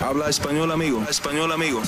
[0.00, 1.04] Habla español, amigo.
[1.08, 1.82] Español, amigo.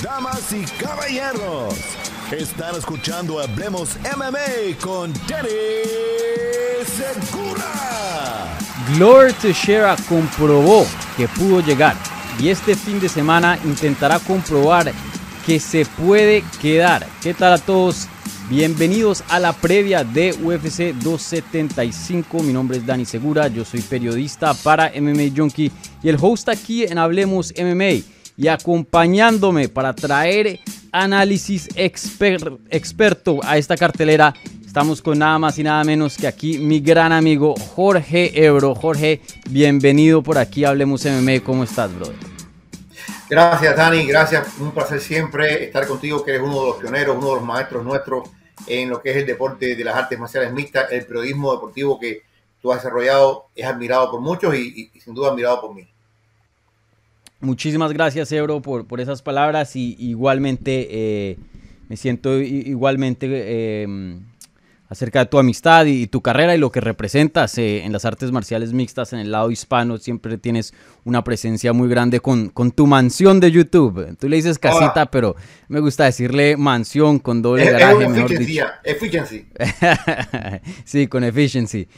[0.00, 1.74] Damas y caballeros,
[2.30, 5.48] están escuchando Hablemos MMA con Danny
[6.86, 8.58] Segura.
[8.94, 11.96] Glory Teixeira comprobó que pudo llegar
[12.38, 14.92] y este fin de semana intentará comprobar
[15.44, 17.06] que se puede quedar.
[17.20, 18.08] ¿Qué tal a todos?
[18.50, 22.42] Bienvenidos a la previa de UFC 275.
[22.42, 25.70] Mi nombre es Dani Segura, yo soy periodista para MMA Junkie
[26.02, 28.04] y el host aquí en Hablemos MMA.
[28.36, 30.60] Y acompañándome para traer
[30.90, 34.34] análisis experto a esta cartelera,
[34.66, 38.74] estamos con nada más y nada menos que aquí mi gran amigo Jorge Ebro.
[38.74, 41.40] Jorge, bienvenido por aquí, Hablemos MMA.
[41.44, 42.41] ¿Cómo estás, brother?
[43.28, 44.06] Gracias, Dani.
[44.06, 44.58] Gracias.
[44.58, 47.84] Un placer siempre estar contigo, que eres uno de los pioneros, uno de los maestros
[47.84, 48.28] nuestros
[48.66, 52.22] en lo que es el deporte de las artes marciales mixtas, el periodismo deportivo que
[52.60, 55.88] tú has desarrollado es admirado por muchos y, sin duda admirado por mí.
[57.40, 61.38] Muchísimas gracias, Ebro, por, por esas palabras y igualmente eh,
[61.88, 64.20] me siento igualmente eh,
[64.92, 68.30] acerca de tu amistad y, tu carrera y lo que representas eh, en las artes
[68.30, 69.96] marciales mixtas en el lado hispano.
[69.96, 74.14] Siempre tienes una presencia muy grande con, con tu mansión de YouTube.
[74.18, 75.34] Tú le dices casita, pero
[75.68, 78.66] me gusta decirle mansión con doble garaje, mejor dicho.
[78.84, 79.46] Efficiency.
[80.84, 81.88] sí, con efficiency.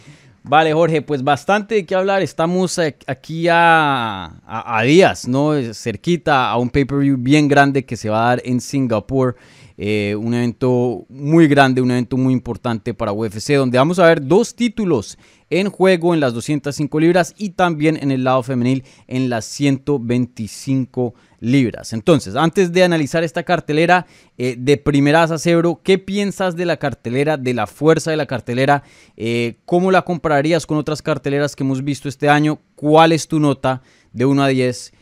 [0.45, 2.23] Vale, Jorge, pues bastante de qué hablar.
[2.23, 5.55] Estamos aquí a, a, a días, ¿no?
[5.73, 9.35] Cerquita a un pay-per-view bien grande que se va a dar en Singapur.
[9.77, 14.25] Eh, un evento muy grande, un evento muy importante para UFC, donde vamos a ver
[14.25, 15.19] dos títulos
[15.51, 21.15] en juego en las 205 libras y también en el lado femenil en las 125
[21.41, 21.93] libras.
[21.93, 24.07] Entonces, antes de analizar esta cartelera
[24.39, 28.27] eh, de primeras a cebro, ¿qué piensas de la cartelera, de la fuerza de la
[28.27, 28.85] cartelera?
[29.17, 32.61] Eh, ¿Cómo la compararías con otras carteleras que hemos visto este año?
[32.77, 34.93] ¿Cuál es tu nota de 1 a 10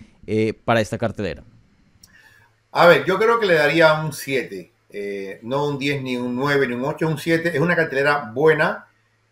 [0.65, 1.45] para esta cartelera?
[2.75, 4.73] A ver, yo creo que le daría un 7.
[4.89, 7.51] Eh, no un 10, ni un 9, ni un 8, un 7.
[7.55, 8.87] Es una cartelera buena,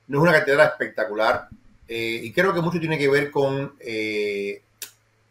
[0.08, 1.48] no es una cartelera espectacular.
[1.88, 4.62] Eh, y creo que mucho tiene que ver con eh,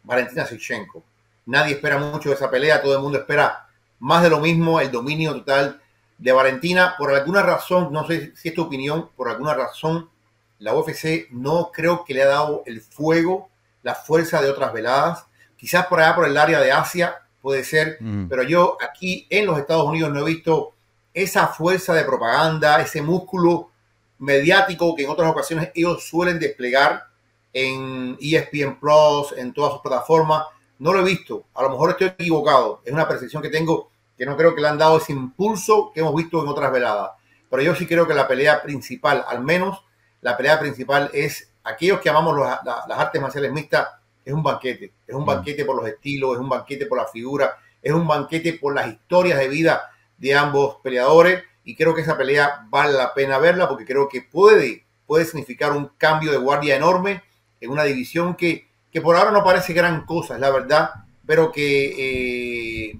[0.02, 1.04] Valentina Sichenko.
[1.46, 3.68] Nadie espera mucho de esa pelea, todo el mundo espera
[4.00, 5.80] más de lo mismo, el dominio total
[6.18, 6.96] de Valentina.
[6.98, 10.10] Por alguna razón, no sé si es tu opinión, por alguna razón,
[10.58, 13.50] la UFC no creo que le ha dado el fuego,
[13.84, 15.26] la fuerza de otras veladas.
[15.56, 18.28] Quizás por allá por el área de Asia puede ser, mm.
[18.28, 20.74] pero yo aquí en los Estados Unidos no he visto
[21.14, 23.70] esa fuerza de propaganda, ese músculo
[24.18, 27.04] mediático que en otras ocasiones ellos suelen desplegar
[27.52, 30.44] en ESPN Plus, en todas sus plataformas.
[30.78, 34.26] No lo he visto, a lo mejor estoy equivocado, es una percepción que tengo que
[34.26, 37.12] no creo que le han dado ese impulso que hemos visto en otras veladas.
[37.48, 39.82] Pero yo sí creo que la pelea principal, al menos
[40.20, 43.88] la pelea principal es aquellos que amamos las artes marciales mixtas,
[44.30, 44.92] es un banquete.
[45.06, 45.26] Es un mm.
[45.26, 48.88] banquete por los estilos, es un banquete por la figura, es un banquete por las
[48.88, 51.42] historias de vida de ambos peleadores.
[51.64, 55.72] Y creo que esa pelea vale la pena verla porque creo que puede, puede significar
[55.72, 57.22] un cambio de guardia enorme
[57.60, 60.90] en una división que, que por ahora no parece gran cosa, es la verdad,
[61.26, 62.98] pero que, eh,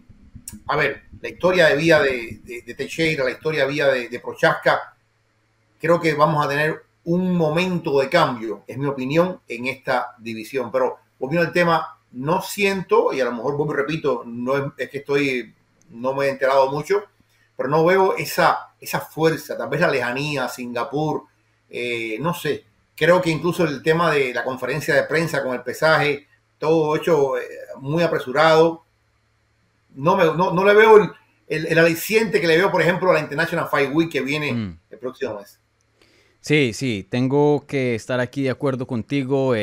[0.66, 4.20] a ver, la historia de vida de, de, Teixeira, la historia de vida de, de
[4.20, 4.94] Prochaska,
[5.80, 10.70] creo que vamos a tener un momento de cambio, es mi opinión, en esta división.
[10.70, 14.88] Pero volviendo al tema, no siento, y a lo mejor vuelvo y repito, no es,
[14.88, 15.54] que estoy,
[15.90, 17.04] no me he enterado mucho,
[17.56, 21.24] pero no veo esa, esa fuerza, tal vez la lejanía, Singapur,
[21.68, 22.64] eh, no sé.
[22.96, 26.26] Creo que incluso el tema de la conferencia de prensa con el pesaje,
[26.58, 27.42] todo hecho eh,
[27.78, 28.84] muy apresurado.
[29.94, 30.96] No, me, no, le veo
[31.48, 34.52] el, el, aliciente que le veo, por ejemplo, a la International Fight Week que viene
[34.52, 34.78] mm.
[34.90, 35.58] el próximo mes.
[36.40, 39.54] Sí, sí, tengo que estar aquí de acuerdo contigo.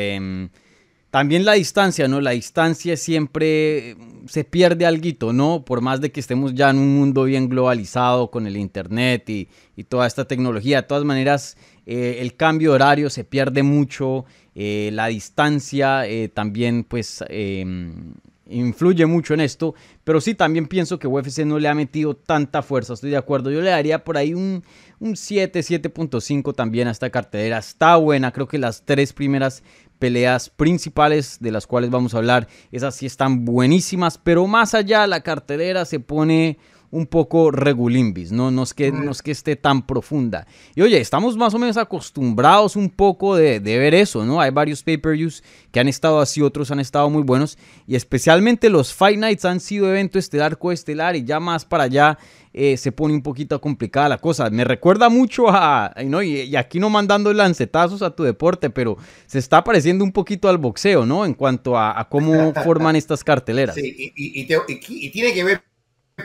[1.10, 2.20] También la distancia, ¿no?
[2.20, 3.96] La distancia siempre
[4.26, 5.64] se pierde algo, ¿no?
[5.64, 9.48] Por más de que estemos ya en un mundo bien globalizado con el Internet y,
[9.88, 10.82] toda esta tecnología.
[10.82, 14.26] De todas maneras, eh, el cambio de horario se pierde mucho.
[14.54, 18.12] Eh, la distancia eh, también, pues, em,
[18.50, 19.74] influye mucho en esto.
[20.04, 22.92] Pero sí, también pienso que UFC no le ha metido tanta fuerza.
[22.92, 23.50] Estoy de acuerdo.
[23.50, 24.62] Yo le daría por ahí un,
[24.98, 27.58] un 7, 7.5 también a esta cartelera.
[27.58, 28.32] Está buena.
[28.32, 29.62] Creo que las tres primeras
[29.98, 32.48] peleas principales de las cuales vamos a hablar.
[32.72, 36.58] Esas sí están buenísimas, pero más allá la cartelera se pone
[36.90, 38.50] un poco regulimbis, ¿no?
[38.50, 40.46] No es, que, no es que esté tan profunda.
[40.74, 44.40] Y oye, estamos más o menos acostumbrados un poco de, de ver eso, ¿no?
[44.40, 47.58] Hay varios pay-per-views que han estado así, otros han estado muy buenos.
[47.86, 52.18] Y especialmente los Fight Nights han sido evento estelar, coestelar y ya más para allá
[52.60, 54.50] eh, se pone un poquito complicada la cosa.
[54.50, 56.22] Me recuerda mucho a, ¿no?
[56.22, 58.96] y, aquí no mandando lancetazos a tu deporte, pero
[59.26, 61.24] se está pareciendo un poquito al boxeo, ¿no?
[61.24, 63.74] En cuanto a, cómo forman estas carteleras.
[63.74, 65.62] Sí, y, y, tiene que ver,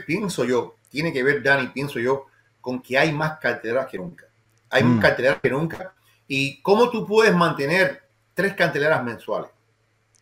[0.06, 2.28] pienso yo, tiene que ver, Dani, pienso yo,
[2.62, 4.26] con que hay más carteleras que nunca.
[4.70, 5.02] Hay más mm.
[5.02, 5.94] carteleras que nunca.
[6.28, 8.04] Y cómo tú puedes mantener
[8.34, 9.52] tres carteleras mensuales.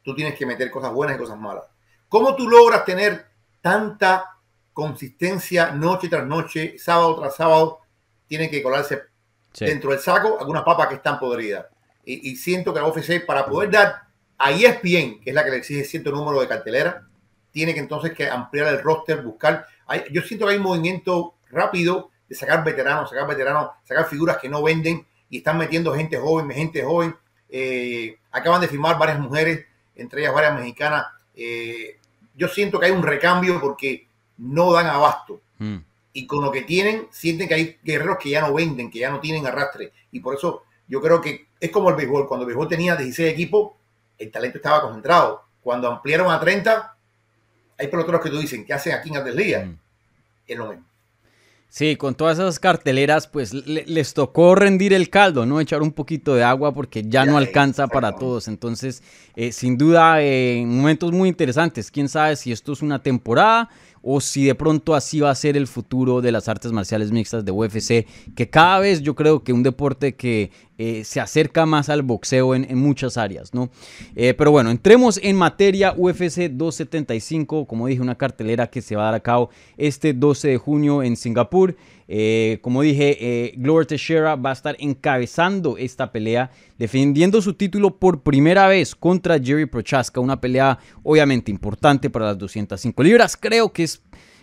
[0.04, 1.66] Tú tienes que meter cosas buenas y cosas malas.
[2.10, 3.28] ¿Cómo tú logras tener
[3.62, 4.38] tanta
[4.74, 7.80] consistencia noche tras noche, sábado tras sábado,
[8.28, 9.04] tiene que colarse
[9.60, 11.66] dentro del saco algunas papas que están podridas.
[12.04, 14.04] Y, siento que la UFC, para poder dar
[14.38, 17.08] a ESPN, que es la que le exige cierto número de cartelera,
[17.52, 19.66] tiene que entonces que ampliar el roster, buscar.
[20.12, 24.50] yo siento que hay un movimiento rápido de sacar veteranos, sacar veteranos, sacar figuras que
[24.50, 27.16] no venden y están metiendo gente joven, gente joven.
[27.50, 29.66] Eh, acaban de firmar varias mujeres,
[29.96, 31.08] entre ellas varias mexicanas.
[31.36, 31.98] Eh,
[32.36, 34.08] yo siento que hay un recambio porque
[34.38, 35.42] no dan abasto.
[35.60, 35.78] Mm.
[36.14, 39.12] Y con lo que tienen, sienten que hay guerreros que ya no venden, que ya
[39.12, 39.92] no tienen arrastre.
[40.12, 42.28] Y por eso yo creo que es como el béisbol.
[42.28, 43.74] Cuando el béisbol tenía 16 equipos,
[44.18, 45.44] el talento estaba concentrado.
[45.62, 46.96] Cuando ampliaron a 30,
[47.78, 49.68] hay peloteros que tú dicen, ¿qué hacen aquí en Grandes Ligas?
[49.68, 49.76] Mm.
[50.48, 50.86] Es lo mismo.
[51.74, 55.62] Sí, con todas esas carteleras, pues les tocó rendir el caldo, ¿no?
[55.62, 58.50] Echar un poquito de agua porque ya, no alcanza para todos.
[58.50, 59.02] Entonces,
[59.38, 61.90] eh, sin duda, eh, en momentos muy interesantes.
[61.90, 63.70] Quién sabe si esto es una temporada
[64.02, 67.46] o si de pronto así va a ser el futuro de las artes marciales mixtas
[67.46, 70.52] de UFC, que cada vez yo creo que un deporte que
[70.84, 73.70] eh, se acerca más al boxeo en, muchas áreas, ¿no?
[74.16, 79.04] Eh, pero bueno, entremos en materia UFC 275, como dije, una cartelera que se va
[79.04, 81.78] a dar a cabo este 12 de junio en Singapur.
[82.08, 86.50] Eh, como dije, Glover Teixeira va a estar encabezando esta pelea,
[86.80, 92.40] defendiendo su título por primera vez contra Jerry Prochaska, una pelea obviamente importante para las
[92.40, 93.38] 205 libras.
[93.38, 94.02] Creo que es,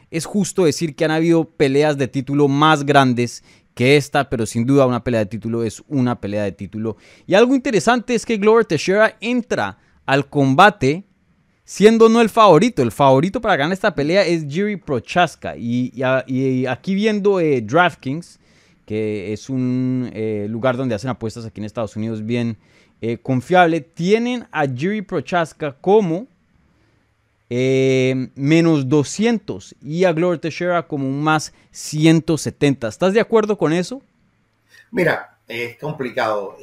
[0.09, 3.43] es justo decir que han habido peleas de título más grandes
[3.79, 6.97] que esta, pero sin duda una pelea de título es una pelea de título.
[7.29, 11.05] Y algo interesante es que Glover Teixeira entra al combate
[11.63, 12.83] siendo no el favorito.
[12.83, 15.57] El favorito para ganar esta pelea es Jiri Prochaska.
[15.57, 16.03] Y,
[16.69, 18.41] aquí viendo eh, DraftKings,
[18.85, 22.59] que es un eh, lugar donde hacen apuestas aquí en Estados Unidos bien
[23.01, 26.27] eh, confiable, tienen a Jiri Prochaska como
[27.51, 32.89] menos 200 y a Gloria Teixeira como un más 170.
[32.89, 34.03] ¿Estás de acuerdo con eso?
[34.91, 36.57] Mira, es complicado.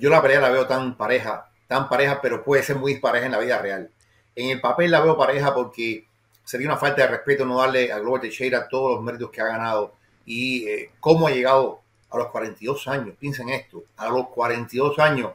[0.00, 3.32] yo la pelea la veo tan pareja, tan pareja, pero puede ser muy pareja en
[3.32, 3.90] la vida real.
[4.34, 6.04] En el papel la veo pareja porque
[6.44, 9.46] sería una falta de respeto no darle a Glover Teixeira todos los méritos que ha
[9.46, 9.94] ganado
[10.24, 11.80] y eh, cómo ha llegado
[12.10, 13.14] a los 42 años.
[13.18, 15.32] Piensen esto, a los 42 años.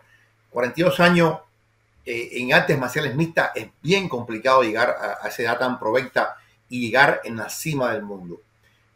[0.49, 1.39] 42 años
[2.05, 4.89] eh, en artes marciales mixtas es bien complicado llegar
[5.21, 6.35] a, esa edad tan provecta
[6.67, 8.41] y llegar en la cima del mundo.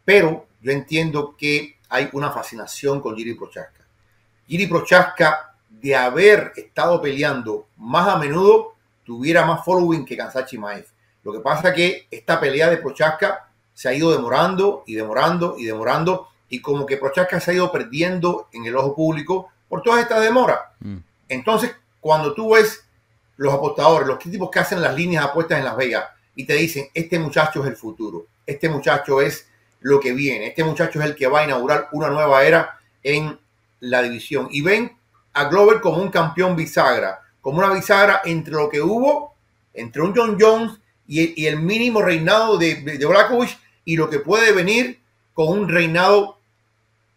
[0.04, 3.84] Pero yo entiendo que hay una fascinación con Giri Prochaska.
[4.46, 8.74] Giri Prochaska, de haber estado peleando más a menudo,
[9.04, 10.92] tuviera más following que Kansachi Maez.
[11.22, 15.56] Lo que pasa es que esta pelea de Prochaska se ha ido demorando y demorando
[15.58, 19.82] y demorando y como que Prochaska se ha ido perdiendo en el ojo público por
[19.82, 20.58] todas estas demoras.
[20.80, 20.96] Mm.
[21.28, 22.87] Entonces, cuando tú ves
[23.38, 26.04] los apostadores, los tipos que hacen las líneas apuestas en Las Vegas
[26.34, 29.48] y te dicen, este muchacho es el futuro, este muchacho es
[29.80, 33.38] lo que viene, este muchacho es el que va a inaugurar una nueva era en
[33.80, 34.48] la división.
[34.50, 34.96] Y ven
[35.32, 39.34] a Glover como un campeón bisagra, como una bisagra entre lo que hubo
[39.78, 40.72] entre un John Jones
[41.06, 43.48] y el, mínimo reinado de, de
[43.84, 45.00] y lo que puede venir
[45.32, 46.38] con un reinado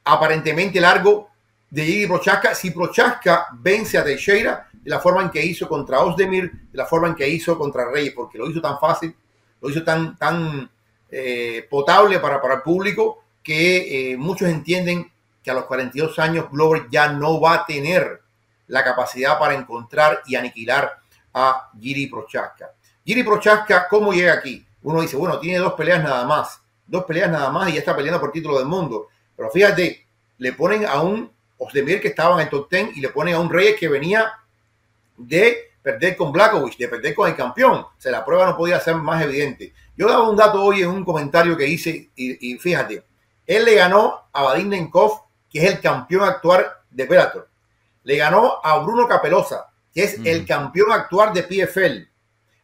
[0.06, 1.31] aparentemente largo
[1.72, 2.54] de Gigi Prochaska.
[2.54, 6.86] Si Prochaska vence a Teixeira de la forma en que hizo contra Osdemir, de la
[6.86, 9.16] forma en que hizo contra Reyes, porque lo hizo tan fácil,
[9.60, 10.70] lo hizo tan, tan
[11.10, 15.12] eh, potable para, para el público que eh, muchos entienden
[15.42, 18.22] que a los 42 años Glover ya no va a tener
[18.68, 21.00] la capacidad para encontrar y aniquilar
[21.34, 22.72] a Giri Prochaska.
[23.06, 24.66] Giri Prochaska, ¿cómo llega aquí?
[24.84, 27.96] Uno dice, bueno, tiene dos peleas nada más, dos peleas nada más y ya está
[27.96, 29.08] peleando por título del mundo.
[29.36, 30.06] Pero fíjate,
[30.38, 31.32] le ponen a un
[31.63, 34.32] Osdemir que estaba en el top 10 y le ponen a un Reyes que venía
[35.18, 37.74] de perder con Blackovich, de perder con el campeón.
[37.74, 39.74] O sea, la prueba no podía ser más evidente.
[39.96, 43.03] Yo daba un dato hoy en un comentario que hice y, fíjate,
[43.46, 47.51] él le ganó a Vadim Nenkov, que es el campeón actual de Bellator
[48.03, 52.10] le ganó a Bruno Capelosa, que es el campeón actual de PFL.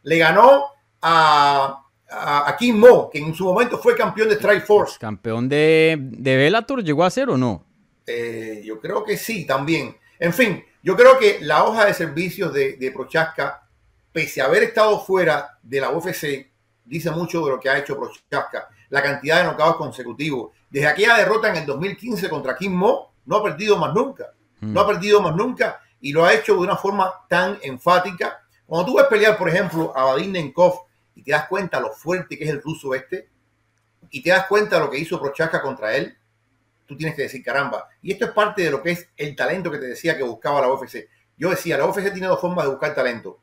[0.02, 0.64] Le ganó
[1.00, 4.96] a a, a Kim Mo, que en su momento fue campeón de Strike Force.
[4.98, 7.64] Campeón de, de Bellator, ¿llegó a ser o no?
[8.08, 9.96] Eh, yo creo que sí, también.
[10.18, 13.68] En fin, yo creo que la hoja de servicios de, de Prochaska,
[14.12, 16.50] pese a haber estado fuera de la UFC,
[16.84, 18.68] dice mucho de lo que ha hecho Prochaska.
[18.88, 20.52] La cantidad de knockouts consecutivos.
[20.70, 24.32] Desde aquella derrota en el 2015 contra Kim Mo, no ha perdido más nunca.
[24.60, 28.40] No ha perdido más nunca y lo ha hecho de una forma tan enfática.
[28.66, 30.82] Cuando tú ves pelear, por ejemplo, a Vadim Nenkov
[31.14, 33.28] y te das cuenta lo fuerte que es el ruso este,
[34.10, 36.16] y te das cuenta de lo que hizo Prochaska contra él,
[36.88, 37.86] tú tienes que decir, caramba.
[38.02, 40.62] Y esto es parte de lo que es el talento que te decía que buscaba
[40.62, 41.08] la UFC.
[41.36, 43.40] Yo decía, la UFC tiene dos formas de buscar talento.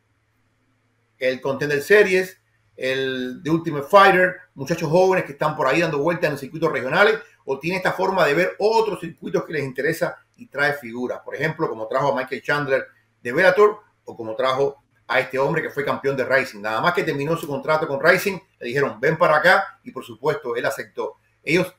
[1.18, 2.42] El Contender Series,
[2.76, 7.20] el The Ultimate Fighter, muchachos jóvenes que están por ahí dando vueltas en circuitos regionales,
[7.46, 11.20] o tiene esta forma de ver otros circuitos que les interesa y trae figuras.
[11.24, 12.88] Por ejemplo, como trajo a Michael Chandler
[13.22, 16.62] de Bellator, o como trajo a este hombre que fue campeón de Rising.
[16.62, 20.04] Nada más que terminó su contrato con Rising, le dijeron, ven para acá, y por
[20.04, 21.18] supuesto, él aceptó.
[21.44, 21.74] Ellos,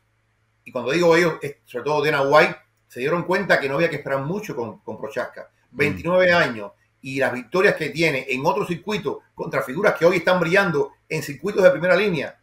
[0.66, 2.56] y cuando digo ellos, sobre todo Dana White,
[2.88, 5.48] se dieron cuenta que no había que esperar mucho con, con Prochaska.
[5.70, 10.40] 29 años y las victorias que tiene en otros circuitos contra figuras que hoy están
[10.40, 12.36] brillando en circuitos de primera línea,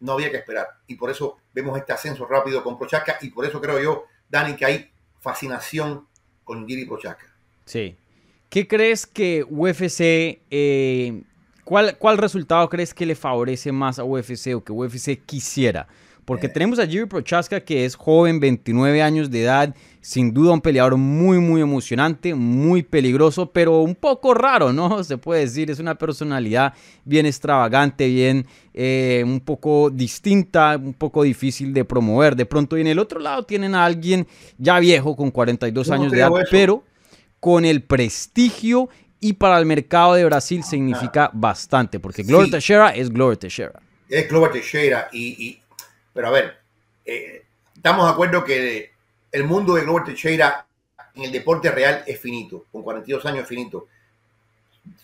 [0.00, 0.66] no había que esperar.
[0.86, 4.54] Y por eso vemos este ascenso rápido con Prochaska y por eso creo yo, Dani,
[4.54, 6.06] que hay fascinación
[6.44, 7.34] con Giri Prochaska.
[7.64, 7.96] Sí.
[8.50, 11.22] ¿Qué crees que UFC, eh,
[11.64, 15.88] cuál, cuál resultado crees que le favorece más a UFC o que UFC quisiera?
[16.28, 16.50] Porque Eh.
[16.50, 20.98] tenemos a Jiri Prochaska que es joven, 29 años de edad, sin duda un peleador
[20.98, 25.02] muy, muy emocionante, muy peligroso, pero un poco raro, ¿no?
[25.04, 26.74] Se puede decir, es una personalidad
[27.06, 28.44] bien extravagante, bien
[28.74, 32.36] eh, un poco distinta, un poco difícil de promover.
[32.36, 34.26] De pronto, y en el otro lado tienen a alguien
[34.58, 36.48] ya viejo, con 42 Yo no años de edad, eso.
[36.50, 36.84] pero
[37.40, 42.50] con el prestigio y para el mercado de Brasil significa bastante, porque Gloria Sí.
[42.52, 43.80] Teixeira es Gloria Teixeira.
[44.10, 45.58] es Glover Teixeira y, y-
[46.18, 46.58] pero a ver
[47.04, 47.44] eh,
[47.76, 48.90] estamos de acuerdo que
[49.30, 50.66] el mundo de Glover Teixeira
[51.14, 53.86] en el deporte real es finito con 42 años es finito.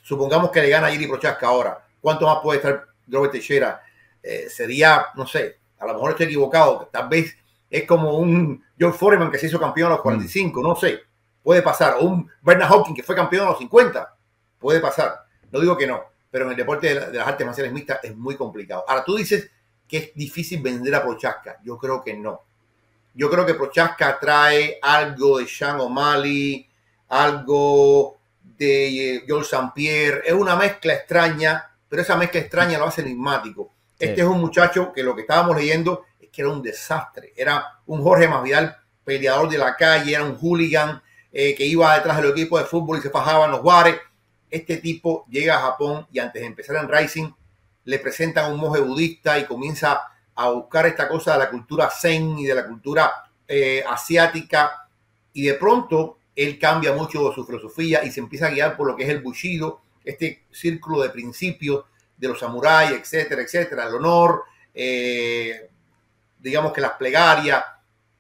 [0.03, 1.87] Supongamos que le gana a Jiri Prochaska ahora.
[2.01, 3.81] ¿cuánto más puede estar Glover Teixeira?
[4.21, 6.89] Eh, sería no sé a lo mejor estoy equivocado.
[6.91, 7.37] Tal vez
[7.71, 11.01] es como un John Foreman que se hizo campeón a los 45 no sé.
[11.45, 11.95] Puede pasar.
[12.01, 14.17] O un Bernard Hawking que fue campeón a los 50
[14.59, 15.27] puede pasar.
[15.53, 18.35] No digo que no pero en el deporte de las artes marciales mixtas es muy
[18.35, 18.85] complicado.
[18.89, 19.53] Ahora, tú dices
[19.95, 21.61] que es difícil vender a Prochaska.
[21.63, 22.43] Yo creo que no.
[23.15, 26.69] Yo creo que Prochaska trae algo de Sean O'Malley,
[27.11, 29.71] algo de eh, Joel St.
[29.73, 30.23] Pierre.
[30.27, 33.71] Es una mezcla extraña, pero esa mezcla extraña lo hace enigmático.
[33.97, 37.33] Este es un muchacho que lo que estábamos leyendo es que era un desastre.
[37.37, 41.01] Era un Jorge Masvidal, peleador de la calle, era un hooligan
[41.33, 43.95] eh, que iba detrás del equipo de fútbol y se fajaba en los bares
[44.55, 47.31] este tipo llega a Japón y antes de empezar en Rising
[47.85, 50.03] le presentan a un monje budista y comienza
[50.35, 53.13] a buscar esta cosa de la cultura zen y de la cultura
[53.47, 54.89] eh, asiática
[55.33, 58.97] y de pronto él cambia mucho su filosofía y se empieza a guiar por lo
[58.97, 61.85] que es el bushido, este círculo de principios
[62.17, 65.71] de los samuráis, etcétera, etcétera, el honor, eh,
[66.39, 67.65] digamos que las plegarias.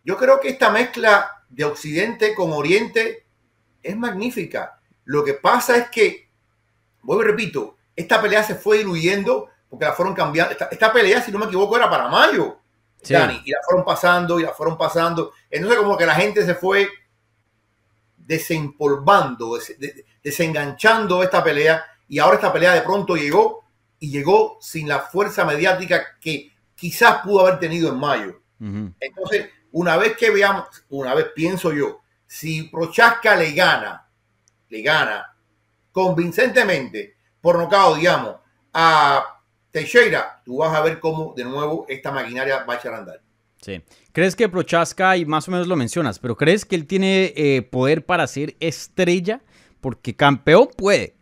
[0.04, 3.26] Yo creo que esta mezcla de Occidente con Oriente
[3.83, 4.80] es magnífica.
[5.04, 6.28] Lo que pasa es que,
[7.02, 10.52] vuelvo y repito, esta pelea se fue diluyendo porque la fueron cambiando.
[10.52, 12.59] Esta, esta pelea, si no me equivoco, era para mayo,
[13.02, 13.12] Sí.
[13.12, 15.33] Dani, y la fueron pasando y la fueron pasando.
[15.50, 16.88] Entonces, como que la gente se fue
[18.16, 23.64] desempolvando, des- de- desenganchando esta pelea, y ahora esta pelea de pronto llegó
[23.99, 28.40] y llegó sin la fuerza mediática que quizás pudo haber tenido en mayo.
[29.00, 34.09] Entonces, una vez que veamos, una vez pienso yo, si Prochaska le gana,
[34.71, 35.35] le gana
[35.93, 38.37] convincentemente por nocao, digamos,
[38.73, 39.34] a
[39.75, 43.21] Teixeira, tú vas a ver cómo de nuevo esta maquinaria va a echar a andar.
[43.61, 43.83] Sí.
[44.12, 47.62] ¿Crees que Prochaska, y más o menos lo mencionas, pero crees que él tiene eh,
[47.62, 49.43] poder para ser estrella?
[49.81, 51.16] Porque campeón puede,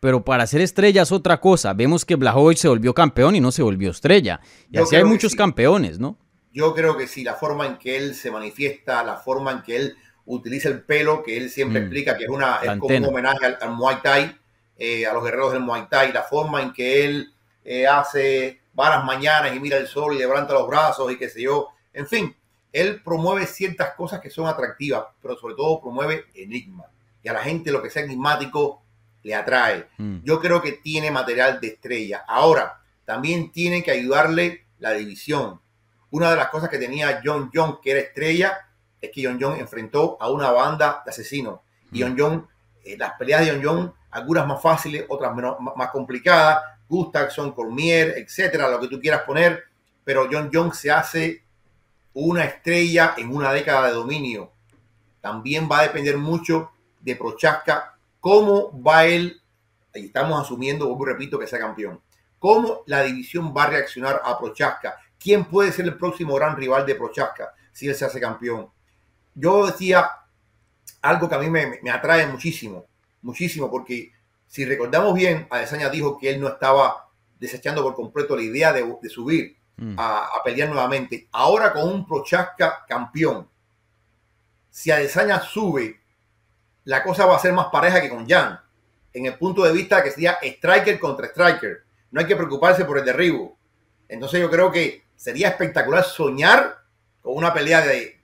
[0.00, 1.74] pero para ser estrella es otra cosa.
[1.74, 4.40] Vemos que Blachowicz se volvió campeón y no se volvió estrella.
[4.70, 5.36] Y Yo así hay muchos sí.
[5.38, 6.16] campeones, ¿no?
[6.50, 9.76] Yo creo que sí, la forma en que él se manifiesta, la forma en que
[9.76, 11.82] él utiliza el pelo, que él siempre Mm.
[11.84, 14.34] explica que es, una, es como un homenaje al, al Muay Thai,
[14.78, 17.34] eh, a los guerreros del Muay Thai, la forma en que él
[17.70, 21.18] eh, hace, va a las mañanas y mira el sol y levanta los brazos y
[21.18, 21.68] qué sé yo.
[21.92, 22.34] En fin,
[22.72, 26.86] él promueve ciertas cosas que son atractivas, pero sobre todo promueve enigma.
[27.22, 28.80] Y a la gente lo que sea enigmático
[29.22, 29.86] le atrae.
[29.98, 30.20] Mm.
[30.24, 32.24] Yo creo que tiene material de estrella.
[32.26, 35.60] Ahora, también tiene que ayudarle la división.
[36.10, 38.66] Una de las cosas que tenía John John, que era estrella,
[38.98, 41.60] es que John John enfrentó a una banda de asesinos.
[41.92, 42.02] Y Mm.
[42.02, 42.48] John John,
[42.82, 47.52] eh, las peleas de John John, algunas más fáciles, otras menos, más más complicadas, Gustafsson,
[47.52, 49.64] Cormier, etcétera, lo que tú quieras poner,
[50.04, 51.44] pero John Jones se hace
[52.14, 54.52] una estrella en una década de dominio.
[55.20, 59.40] También va a depender mucho de Prochaska, cómo va él,
[59.94, 62.00] ahí estamos asumiendo, vuelvo repito, que sea campeón,
[62.38, 66.86] cómo la división va a reaccionar a Prochaska, quién puede ser el próximo gran rival
[66.86, 68.68] de Prochaska si él se hace campeón.
[69.34, 70.10] Yo decía
[71.02, 72.86] algo que a mí me, me atrae muchísimo,
[73.22, 74.12] muchísimo, porque
[74.48, 78.84] si recordamos bien, Adesanya dijo que él no estaba desechando por completo la idea de,
[79.00, 79.94] de subir Mm.
[79.96, 81.28] a, a pelear nuevamente.
[81.30, 83.48] Ahora con un Prochaska campeón,
[84.70, 86.00] si Adesanya sube,
[86.84, 88.60] la cosa va a ser más pareja que con Jan.
[89.12, 91.84] En el punto de vista que sería striker contra striker.
[92.10, 93.56] No hay que preocuparse por el derribo.
[94.08, 96.78] Entonces yo creo que sería espectacular soñar
[97.22, 98.20] con una pelea de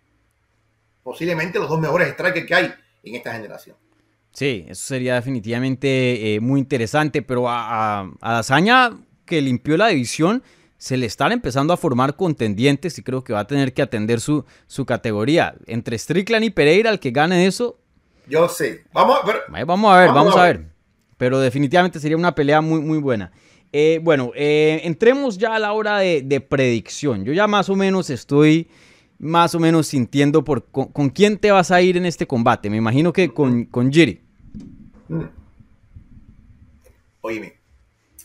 [1.05, 3.77] posiblemente los dos mejores strikers que hay en esta generación.
[4.35, 8.91] Sí, eso sería definitivamente eh, muy interesante, pero a, a, a Dazaña,
[9.25, 10.43] que limpió la división,
[10.77, 14.21] se le están empezando a formar contendientes y creo que va a tener que atender
[14.21, 15.55] su, su categoría.
[15.67, 17.79] Entre Strickland y Pereira, el que gane eso,
[18.27, 18.85] Yo sé.
[18.93, 19.37] Vamos a ver.
[19.67, 20.59] vamos a ver, Vamos vamos, a a ver.
[20.59, 20.69] ver.
[21.17, 23.31] Pero definitivamente sería una pelea muy, muy buena.
[23.73, 27.25] Eh, bueno, eh, entremos ya a la hora de, de predicción.
[27.25, 28.69] Yo ya más o menos estoy
[29.19, 32.69] más o menos sintiendo por con, con quién te vas a ir en este combate.
[32.69, 34.24] Me imagino que con, con Jiri.
[37.21, 37.59] Oíme.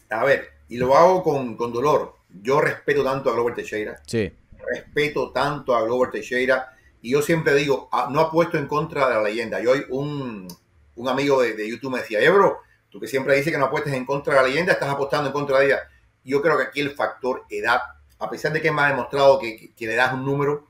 [0.09, 2.15] A ver, y lo hago con, con dolor.
[2.41, 4.01] Yo respeto tanto a Glover Teixeira.
[4.05, 4.31] Sí.
[4.71, 9.23] respeto tanto a Glover Teixeira y yo siempre digo, no apuesto en contra de la
[9.23, 9.61] leyenda.
[9.61, 10.47] Y hoy un,
[10.95, 12.59] un amigo de, de YouTube me decía, Ebro,
[12.89, 15.33] tú que siempre dices que no apuestes en contra de la leyenda, estás apostando en
[15.33, 15.79] contra de ella.
[16.23, 17.79] Yo creo que aquí el factor edad,
[18.19, 20.67] a pesar de que me ha demostrado que, que, que le das un número,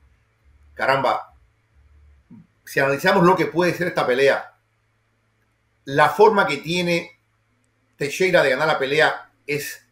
[0.74, 1.34] caramba,
[2.64, 4.49] si analizamos lo que puede ser esta pelea,
[5.84, 7.20] la forma que tiene
[7.96, 9.86] Teixeira de ganar la pelea es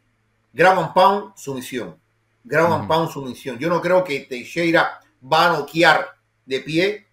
[0.53, 1.99] ground and pound, sumisión.
[2.45, 3.59] Ground and pound, sumisión.
[3.59, 6.09] Yo no creo que Teixeira va a noquear
[6.47, 7.07] de pie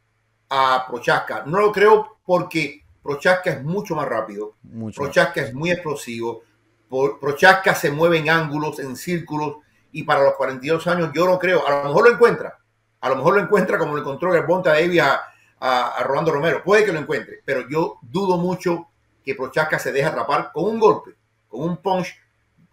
[0.50, 1.44] a Prochaska.
[1.46, 4.56] No lo creo porque Prochaska es mucho más rápido.
[4.64, 5.02] Mucho.
[5.02, 6.44] Prochaska es muy explosivo.
[7.20, 9.58] Prochaska se mueve en ángulos, en círculos.
[9.92, 11.68] Y para los 42 años, yo no creo.
[11.68, 12.58] A lo mejor lo encuentra.
[13.02, 15.22] A lo mejor lo encuentra como lo encontró el Bonta Davis a,
[15.60, 16.64] a, a Rolando Romero.
[16.64, 17.42] Puede que lo encuentre.
[17.46, 18.88] Pero yo dudo mucho
[19.24, 21.12] que Prochaska se deje atrapar con un golpe,
[21.48, 22.16] con un punch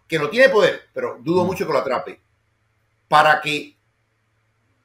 [0.07, 1.47] que no tiene poder, pero dudo Mm.
[1.47, 2.21] mucho que lo atrape.
[3.07, 3.75] Para que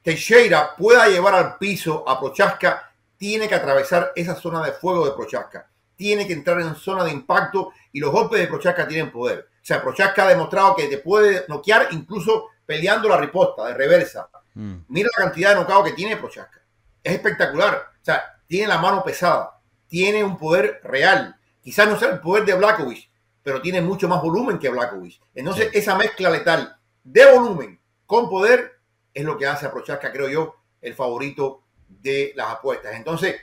[0.02, 5.12] Teixeira pueda llevar al piso a Prochaska, tiene que atravesar esa zona de fuego de
[5.12, 5.68] Prochaska.
[5.96, 9.48] Tiene que entrar en zona de impacto y los golpes de Prochaska tienen poder.
[9.60, 14.28] O sea, Prochaska ha demostrado que te puede noquear incluso peleando la riposta de reversa.
[14.54, 14.76] Mm.
[14.88, 16.60] Mira la cantidad de knockout que tiene Prochaska.
[17.02, 17.90] Es espectacular.
[18.08, 19.60] Sea, tiene la mano pesada.
[19.86, 21.36] Tiene un poder real.
[21.60, 23.10] Quizás no sea el poder de Blackovich,
[23.42, 25.20] pero tiene mucho más volumen que Blackovich.
[25.34, 25.78] Entonces, Sí.
[25.78, 28.80] esa mezcla letal de volumen con poder
[29.12, 32.94] es lo que hace a Prochaska, creo yo, el favorito de las apuestas.
[32.94, 33.36] Entonces,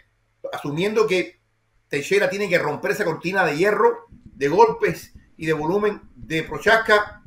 [0.51, 1.39] asumiendo que
[1.88, 7.21] Teixeira tiene que romper esa cortina de hierro, de golpes y de volumen de Prochaska,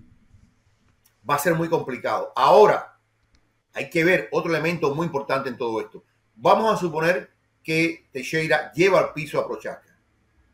[1.29, 2.33] va a ser muy complicado.
[2.35, 2.98] Ahora,
[3.74, 6.03] hay que ver otro elemento muy importante en todo esto.
[6.40, 7.31] Vamos a suponer
[7.62, 9.96] que Teixeira lleva al piso a Prochaska.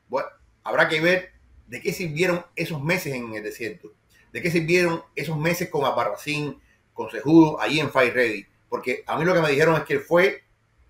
[0.09, 0.29] Bueno,
[0.63, 1.33] habrá que ver
[1.67, 3.93] de qué sirvieron esos meses en el desierto.
[4.33, 6.61] De qué sirvieron esos meses con Albarracín,
[6.93, 8.47] con Sejudo, ahí en Fight Ready.
[8.69, 10.43] Porque a mí lo que me dijeron es que él fue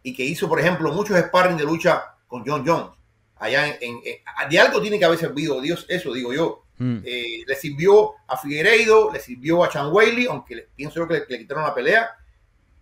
[0.03, 2.91] y que hizo, por ejemplo, muchos sparring de lucha con John Jones.
[3.37, 6.65] Allá en, en- en- de algo tiene que haber servido Dios, eso digo yo.
[6.79, 6.99] Mm.
[7.05, 11.15] Eh, le sirvió a Figueiredo, le sirvió a Chan Whaley, aunque le- pienso yo que
[11.15, 12.11] le, le quitaron la pelea.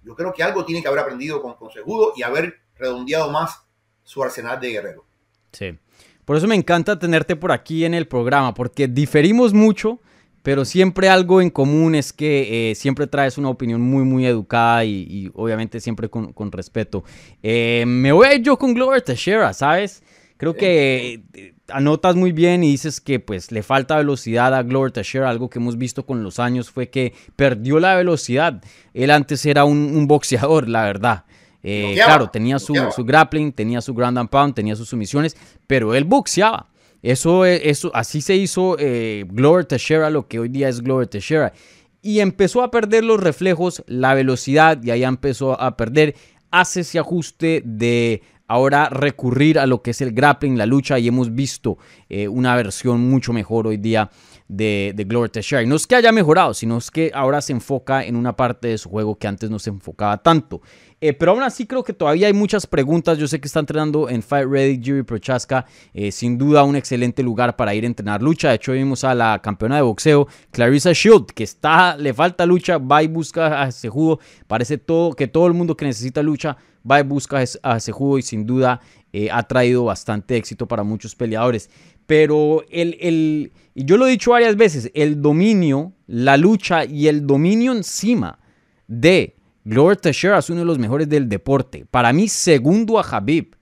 [0.04, 3.64] Yo creo que algo tiene que haber aprendido con, con Segudo y haber redondeado más
[4.02, 5.04] su arsenal de guerrero.
[5.52, 5.78] Sí.
[6.24, 10.00] Por eso me encanta tenerte por aquí en el programa, porque diferimos mucho,
[10.42, 14.84] pero siempre algo en común es que eh, siempre traes una opinión muy, muy educada
[14.84, 17.04] y, y obviamente siempre con, con respeto.
[17.42, 20.02] Eh, me voy a ir yo con Glover Teixeira, ¿sabes?
[20.36, 24.92] Creo que eh, anotas muy bien y dices que pues le falta velocidad a Glover
[24.92, 25.28] Teixeira.
[25.28, 28.62] Algo que hemos visto con los años fue que perdió la velocidad.
[28.94, 31.24] Él antes era un, un boxeador, la verdad.
[31.62, 36.04] Eh, claro, tenía su, grappling, tenía su ground and pound, tenía sus sumisiones, pero él
[36.04, 36.68] boxeaba.
[37.02, 41.06] Eso, eh, eso, así se hizo eh, Glover Teixeira, lo que hoy día es Glover
[41.06, 41.52] Teixeira.
[42.00, 46.16] Y empezó a perder los reflejos, la velocidad, y ahí empezó a perder.
[46.50, 51.08] Hace ese ajuste de ahora recurrir a lo que es el grappling, la lucha, y
[51.08, 51.78] hemos visto
[52.08, 54.10] eh, una versión mucho mejor hoy día
[54.48, 55.62] de, de Glover Teixeira.
[55.62, 58.68] Y no es que haya mejorado, sino es que ahora se enfoca en una parte
[58.68, 60.60] de su juego que antes no se enfocaba tanto.
[61.04, 63.18] Eh, pero aún así creo que todavía hay muchas preguntas.
[63.18, 65.66] Yo sé que está entrenando en Fight Ready Jiri Prochaska.
[65.92, 68.50] Eh, sin duda un excelente lugar para ir a entrenar lucha.
[68.50, 72.78] De hecho vimos a la campeona de boxeo, Clarissa Shield, que está, le falta lucha,
[72.78, 74.20] va y busca a judo.
[74.46, 76.56] Parece todo, que todo el mundo que necesita lucha
[76.88, 78.80] va y busca a judo y sin duda
[79.12, 81.68] eh, ha traído bastante éxito para muchos peleadores.
[82.06, 87.26] Pero el, el, yo lo he dicho varias veces, el dominio, la lucha y el
[87.26, 88.38] dominio encima
[88.86, 89.34] de
[89.64, 91.86] Glover Teixeira es uno de los mejores del deporte.
[91.90, 93.56] Para mí, segundo a Habib.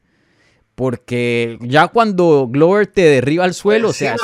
[0.75, 4.17] Porque ya cuando Glover te derriba al suelo, o sea,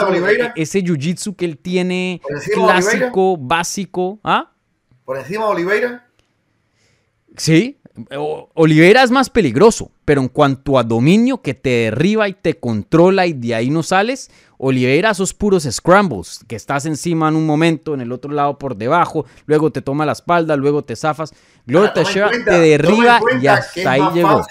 [0.55, 2.23] ese jiu-jitsu que él tiene,
[2.55, 4.21] clásico, básico.
[4.25, 4.53] ¿ah?
[5.05, 6.09] ¿Por encima de Oliveira?
[7.37, 7.79] Sí,
[8.55, 13.27] Oliveira es más peligroso, pero en cuanto a dominio que te derriba y te controla
[13.27, 17.95] y de ahí no sales, Oliveira sos puros scrambles, que estás encima en un momento,
[17.95, 21.35] en el otro lado por debajo, luego te toma la espalda, luego te zafas.
[21.67, 24.47] Gloria te derriba y hasta ahí llegó.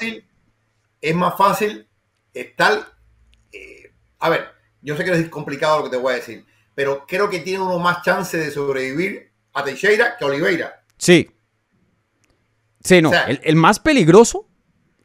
[1.02, 1.88] es más fácil
[2.34, 2.88] estar.
[3.52, 4.48] Eh, a ver,
[4.82, 7.64] yo sé que es complicado lo que te voy a decir, pero creo que tiene
[7.64, 10.84] uno más chance de sobrevivir a Teixeira que a Oliveira.
[10.98, 11.30] Sí,
[12.86, 14.48] Sí, no, el, más peligroso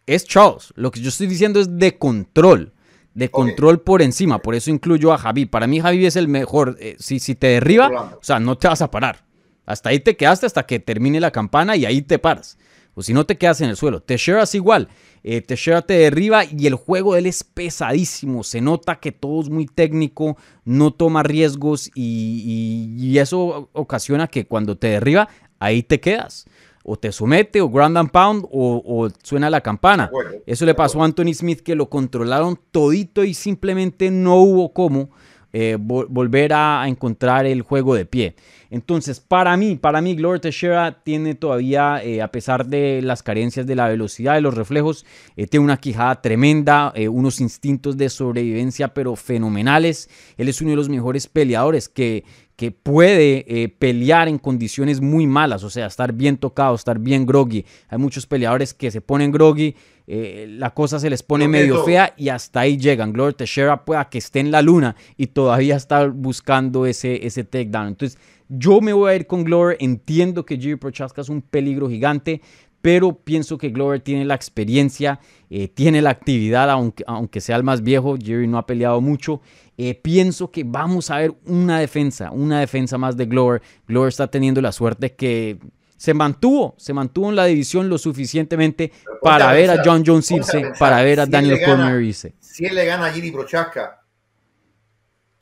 [0.07, 0.71] es Charles.
[0.77, 2.75] Lo que yo estoy diciendo es de control.
[3.15, 4.41] De control por encima.
[4.41, 5.47] Por eso incluyo a Javi.
[5.47, 6.77] Para mí Javi es el mejor.
[6.79, 9.25] Eh, si, si te derriba, o sea, no te vas a parar.
[9.65, 12.59] Hasta ahí te quedaste hasta que termine la campana y ahí te paras.
[12.93, 14.03] O si no te quedas en el suelo.
[14.03, 14.89] Teixeira es igual.
[15.23, 18.45] Eh, Teixeira te derriba y el juego de él es pesadísimo.
[18.45, 24.45] Se nota que todo es muy técnico, no toma riesgos y, y eso ocasiona que
[24.45, 26.45] cuando te derriba, ahí te quedas
[26.83, 30.11] o te somete, o ground and pound, o, suena la campana.
[30.47, 35.11] Eso le pasó a Anthony Smith, que lo controlaron todito y simplemente no hubo cómo
[35.53, 38.37] eh, volver a, encontrar el juego de pie.
[38.71, 43.67] Entonces, para mí, para mí, Gloria Teixeira tiene todavía, eh, a pesar de las carencias
[43.67, 45.05] de la velocidad, de los reflejos,
[45.37, 50.09] eh, tiene una quijada tremenda, unos instintos de sobrevivencia, pero fenomenales.
[50.37, 52.23] Él es uno de los mejores peleadores que,
[52.61, 57.25] que puede eh, pelear en condiciones muy malas, o sea, estar bien tocado, estar bien
[57.25, 57.65] groggy.
[57.89, 59.75] Hay muchos peleadores que se ponen groggy,
[60.07, 63.15] eh, la cosa se les pone medio fea y hasta ahí llegan.
[63.15, 67.89] Glover Teixeira pueda que esté en la luna y todavía está buscando ese, ese takedown.
[67.89, 68.19] Entonces,
[68.51, 69.79] yo me voy a ir con Glover.
[69.81, 72.43] Entiendo que Jiri Prochaska es un peligro gigante,
[72.83, 77.65] pero pienso que Glover tiene la experiencia, eh, tiene la actividad, aunque, aunque sea el
[77.65, 78.17] más viejo.
[78.17, 79.41] Jerry no ha peleado mucho
[79.83, 83.63] eh, pienso que vamos a ver una defensa, una defensa más de Glover.
[83.89, 85.59] Glover está teniendo la suerte que
[85.97, 90.73] se mantuvo, se mantuvo en la división lo suficientemente para ver a John Jones irse,
[90.79, 92.35] para ver a Daniel Cormier irse.
[92.41, 94.03] Si él le gana a Giri Prochaska,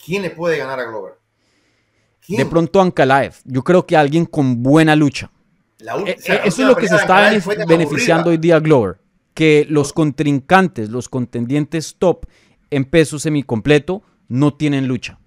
[0.04, 1.14] ¿quién le puede ganar a Glover?
[2.28, 3.34] De pronto Ankalaev.
[3.44, 5.32] Yo creo que alguien con buena lucha.
[5.80, 7.30] Eh, eh, eso es lo que se está
[7.66, 8.96] beneficiando hoy día Glover.
[9.34, 12.26] Que los contrincantes, los contendientes top
[12.70, 15.18] en peso semicompleto no tienen lucha.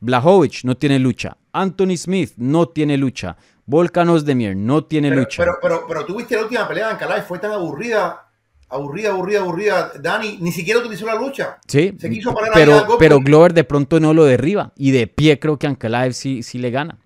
[0.00, 1.36] Blahovic no tiene lucha.
[1.52, 3.36] Anthony Smith no tiene lucha.
[3.64, 5.42] Volkan Ozdemir no tiene lucha.
[5.42, 8.28] Pero, pero, pero tuviste la última pelea de Ankalaev, fue tan aburrida,
[8.68, 9.92] aburrida, aburrida, aburrida.
[10.00, 11.58] Dani ni siquiera utilizó la lucha.
[11.66, 14.72] Sí, Se quiso parar pero, pero Glover de pronto no lo derriba.
[14.76, 16.98] Y de pie creo que Ankalaev sí, sí le gana.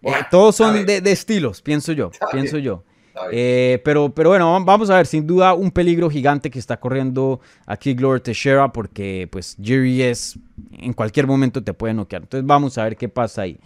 [0.00, 0.18] Bueno.
[0.18, 2.10] Eh, todos son de, de, estilos, pienso yo.
[2.32, 2.84] pienso yo.
[3.32, 7.40] Eh, pero, pero bueno, vamos a ver, sin duda un peligro gigante que está corriendo
[7.66, 10.38] aquí Glover Teixeira porque pues Jerry es,
[10.72, 12.22] en cualquier momento te puede noquear.
[12.22, 13.58] Entonces vamos a ver qué pasa ahí.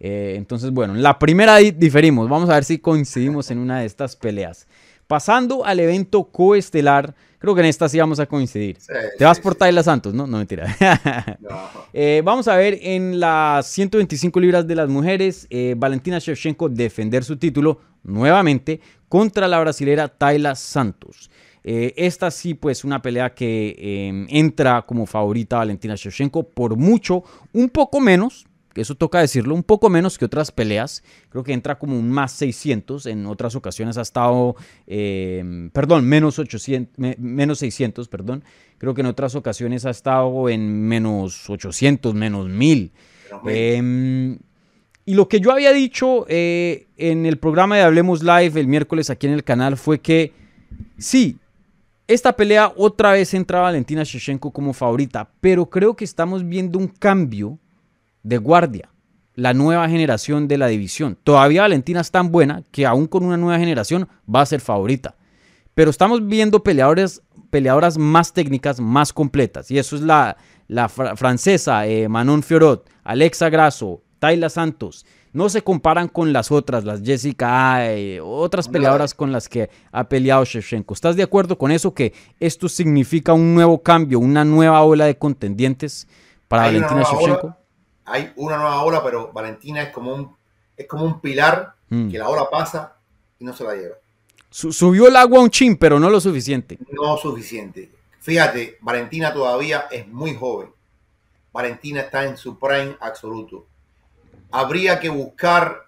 [0.00, 3.86] Eh, entonces bueno, en la primera diferimos, vamos a ver si coincidimos en una de
[3.86, 4.66] estas peleas.
[5.12, 8.78] Pasando al evento coestelar, creo que en esta sí vamos a coincidir.
[9.18, 10.26] Te vas por Tayla Santos, ¿no?
[10.26, 10.74] No, mentira.
[11.94, 15.46] Eh, vamos a ver en las 125 libras de las mujeres,
[15.76, 21.30] Valentina Shevchenko defender su título nuevamente contra la brasilera Tayla Santos.
[21.62, 27.22] Eh, esta sí, pues una pelea que em, entra como favorita Valentina Shevchenko por mucho,
[27.52, 28.46] un poco menos,
[28.80, 31.04] eso toca decirlo, un poco menos que otras peleas.
[31.28, 33.06] Creo que entra como un más 600.
[33.06, 34.56] En otras ocasiones ha estado,
[34.86, 38.42] em, perdón, menos, 800, menos 600, perdón.
[38.78, 42.92] Creo que en otras ocasiones ha estado en menos 800, menos 1000.
[45.04, 49.10] Y lo que yo había dicho eh, en el programa de Hablemos Live el miércoles
[49.10, 50.32] aquí en el canal fue que
[50.96, 51.38] sí,
[52.06, 56.86] esta pelea otra vez entra Valentina Shevchenko como favorita, pero creo que estamos viendo un
[56.86, 57.58] cambio
[58.22, 58.90] de guardia,
[59.34, 61.18] la nueva generación de la división.
[61.22, 65.16] Todavía Valentina es tan buena que aún con una nueva generación va a ser favorita.
[65.74, 69.70] Pero estamos viendo peleadores, peleadoras más técnicas, más completas.
[69.70, 70.36] Y eso es la,
[70.68, 76.84] la francesa eh, Manon Fiorot, Alexa Grasso, Tayla Santos, no se comparan con las otras,
[76.84, 80.92] las Jessica Ay, otras peleadoras con las que ha peleado Shevchenko.
[80.92, 81.94] ¿Estás de acuerdo con eso?
[81.94, 86.06] Que esto significa un nuevo cambio, una nueva ola de contendientes
[86.48, 87.56] para Valentina Shevchenko.
[88.12, 90.36] Hay una nueva ola, pero Valentina es como un,
[90.76, 92.10] es como un pilar mm.
[92.10, 92.94] que la ola pasa
[93.38, 93.96] y no se la lleva.
[94.50, 96.78] subió el agua un chin, pero no lo suficiente.
[96.90, 97.90] No suficiente.
[98.20, 100.70] Fíjate, Valentina todavía es muy joven.
[101.52, 103.66] Valentina está en su prime absoluto.
[104.50, 105.86] Habría que buscar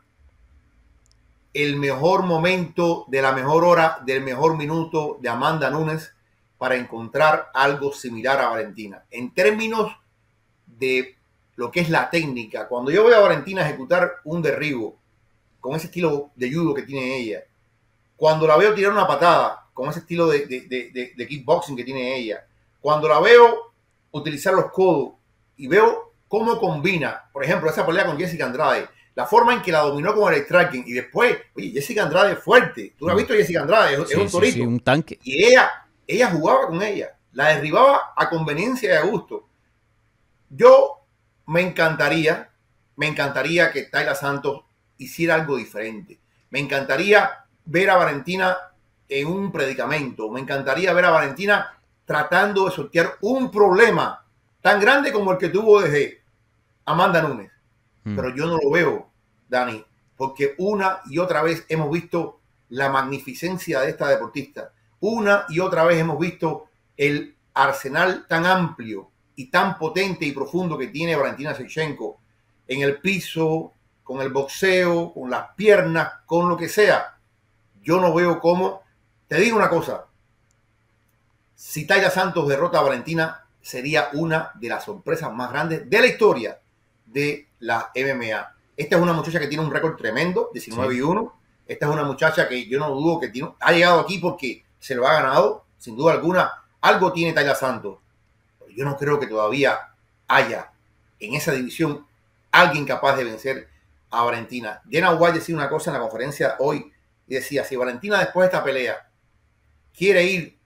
[1.53, 6.13] el mejor momento, de la mejor hora, del mejor minuto de Amanda Nunes
[6.57, 9.05] para encontrar algo similar a Valentina.
[9.11, 9.93] En términos
[10.67, 11.14] de
[11.57, 14.97] lo que es la técnica, cuando yo veo a Valentina ejecutar un derribo
[15.61, 17.45] con ese estilo de judo que tiene ella,
[18.17, 22.47] cuando la veo tirar una patada con ese estilo de, de, kickboxing que tiene ella.
[22.81, 23.73] Cuando la veo
[24.13, 25.15] utilizar los codos
[25.57, 29.73] y veo cómo combina, por ejemplo, esa pelea con Jessica Andrade, la forma en que
[29.73, 32.95] la dominó con el striking y después, oye, Jessica Andrade es fuerte.
[32.99, 34.63] Tú la has visto Jessica Andrade, es, un torito.
[34.63, 35.19] un tanque.
[35.23, 35.71] Y ella,
[36.07, 39.49] ella jugaba con ella, la derribaba a conveniencia y a gusto.
[40.51, 41.04] Yo
[41.47, 42.51] me encantaría,
[42.97, 44.63] me encantaría que Tayla Santos
[44.99, 46.19] hiciera algo diferente.
[46.51, 48.57] Me encantaría ver a Valentina
[49.09, 50.31] en un predicamento.
[50.31, 54.25] Me encantaría ver a Valentina tratando de sortear un problema
[54.61, 56.23] tan grande como el que tuvo desde
[56.85, 57.51] Amanda Núñez.
[58.05, 58.17] Hmm.
[58.17, 59.11] Pero yo no lo veo,
[59.49, 59.85] Dani,
[60.17, 64.73] porque una y otra vez hemos visto la magnificencia de esta deportista.
[65.01, 70.79] Una y otra vez hemos visto el arsenal tan amplio y tan potente y profundo
[70.79, 72.19] que tiene Valentina Shevchenko
[72.67, 77.19] en el piso, con el boxeo, con las piernas, con lo que sea.
[77.83, 78.83] Yo no veo cómo
[79.27, 80.07] te digo una cosa.
[81.55, 86.07] Si Taya Santos derrota a Valentina, sería una de las sorpresas más grandes de la
[86.07, 86.61] historia
[87.07, 88.55] de la MMA.
[88.77, 91.41] Esta es una muchacha que tiene un récord tremendo, 19 y 1.
[91.67, 94.95] Esta es una muchacha que yo no dudo que tiene, ha llegado aquí porque se
[94.95, 96.53] lo ha ganado, sin duda alguna.
[96.83, 97.99] Algo tiene Taya Santos.
[98.75, 99.79] Yo no creo que todavía
[100.29, 100.71] haya
[101.21, 102.07] en esa división
[102.51, 103.69] alguien capaz de vencer
[104.11, 104.81] a Valentina.
[104.89, 106.93] Jenna White decía una cosa en la conferencia hoy
[107.27, 109.09] y decía, si Valentina después de esta pelea
[109.97, 110.59] quiere ir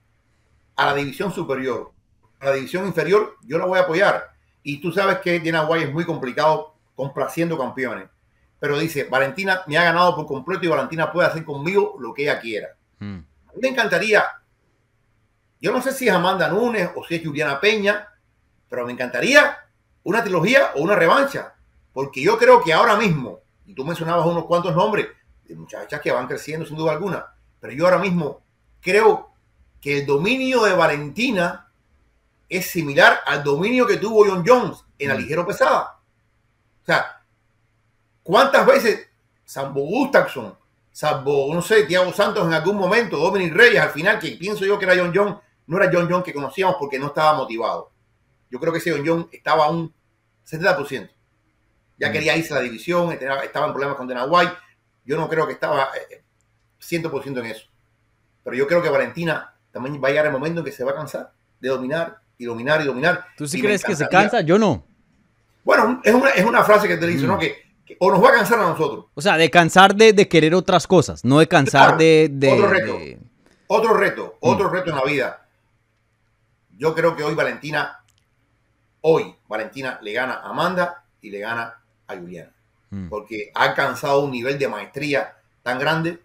[0.75, 1.91] a la división superior,
[2.39, 4.29] a la división inferior, yo la voy a apoyar.
[4.63, 8.09] Y tú sabes que Dana White es muy complicado complaciendo campeones.
[8.59, 12.23] Pero dice, Valentina me ha ganado por completo y Valentina puede hacer conmigo lo que
[12.23, 12.69] ella quiera.
[12.99, 14.25] A mí me encantaría,
[15.59, 18.07] yo no sé si es Amanda Nunes o si es Juliana Peña,
[18.69, 19.57] pero me encantaría
[20.03, 21.55] una trilogía o una revancha.
[21.91, 25.07] Porque yo creo que ahora mismo, y tú mencionabas unos cuantos nombres
[25.45, 27.25] de muchachas que van creciendo sin duda alguna,
[27.59, 28.41] pero yo ahora mismo
[28.79, 29.31] creo
[29.81, 31.67] que el dominio de Valentina
[32.47, 35.17] es similar al dominio que tuvo John Jones en la mm.
[35.17, 35.99] ligero pesada.
[36.81, 37.21] O sea,
[38.23, 39.07] ¿cuántas veces
[39.45, 40.55] Sambo Gustafsson,
[40.91, 44.77] salvo, no sé, Thiago Santos en algún momento, Dominic Reyes, al final, que pienso yo
[44.77, 45.35] que era John Jones,
[45.69, 47.91] no era John Jones que conocíamos porque no estaba motivado.
[48.49, 49.93] Yo creo que ese John Jones estaba a un
[50.49, 51.09] 70%.
[51.99, 52.11] Ya mm.
[52.11, 54.53] quería irse a la división, estaba en problemas con Dana White.
[55.05, 55.89] Yo no creo que estaba
[56.81, 57.67] 100% eh, en eso.
[58.43, 60.91] Pero yo creo que Valentina también va a llegar el momento en que se va
[60.91, 63.25] a cansar de dominar y dominar y dominar.
[63.37, 64.41] ¿Tú sí crees que se cansa?
[64.41, 64.83] Yo no.
[65.63, 67.35] Bueno, es una, es una frase que te dice, ¿no?
[67.35, 67.39] Mm.
[67.39, 69.05] Que, o nos va a cansar a nosotros.
[69.13, 72.67] O sea, de cansar de, de querer otras cosas, no de cansar de, de, Otro
[72.67, 72.97] reto.
[73.67, 74.49] Otro reto, mm.
[74.49, 75.45] otro reto en la vida.
[76.79, 77.99] Yo creo que hoy Valentina,
[79.01, 81.75] hoy Valentina le gana a Amanda y le gana
[82.07, 82.51] a Juliana.
[82.89, 83.09] Mm.
[83.09, 86.19] Porque ha alcanzado un nivel de maestría tan grande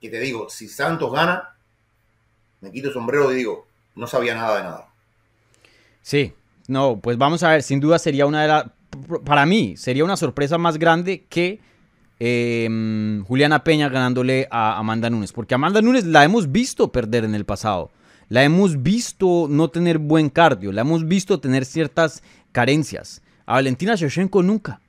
[0.00, 1.54] que te digo, si Santos gana,
[2.60, 4.88] me quito el sombrero y digo, no sabía nada de nada.
[6.02, 6.34] Sí,
[6.68, 8.66] no, pues vamos a ver, sin duda sería una de las,
[9.24, 11.60] para mí, sería una sorpresa más grande que
[12.18, 17.34] em, Juliana Peña ganándole a Amanda Nunes, porque Amanda Nunes la hemos visto perder en
[17.34, 17.90] el pasado,
[18.28, 23.22] la hemos visto no tener buen cardio, la hemos visto tener ciertas carencias.
[23.44, 24.80] A Valentina Shevchenko nunca.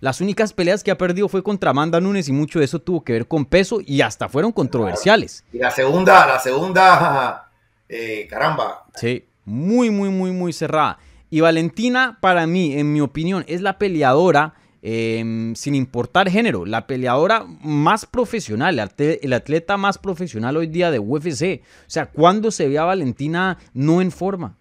[0.00, 3.02] Las únicas peleas que ha perdido fue contra Amanda Nunes y mucho de eso tuvo
[3.02, 5.44] que ver con peso y hasta fueron controversiales.
[5.52, 7.50] Y la segunda, la segunda,
[7.88, 8.84] eh, caramba.
[8.94, 10.98] Sí, muy, muy, muy, muy cerrada.
[11.30, 16.86] Y Valentina, para mí, en mi opinión, es la peleadora, em, sin importar género, la
[16.86, 21.62] peleadora más profesional, el atleta más profesional hoy día de UFC.
[21.62, 24.56] O sea, cuando se ve a Valentina no en forma,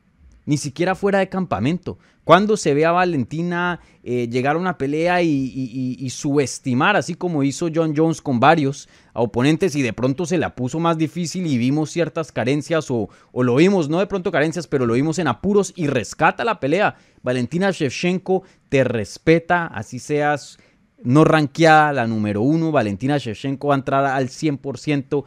[0.46, 1.98] ni siquiera fuera de campamento.
[2.24, 7.70] Cuando se ve a Valentina eh, llegar a una pelea y, subestimar, así como hizo
[7.74, 11.92] John Jones con varios oponentes y de pronto se la puso más difícil y vimos
[11.92, 15.88] ciertas carencias o, lo vimos, no de pronto carencias, pero lo vimos en apuros y
[15.88, 16.96] rescata la pelea.
[17.24, 20.60] Valentina Shevchenko te respeta, así seas
[21.04, 22.72] no ranqueada, la número uno.
[22.72, 25.26] Valentina Shevchenko va a entrar al 100%,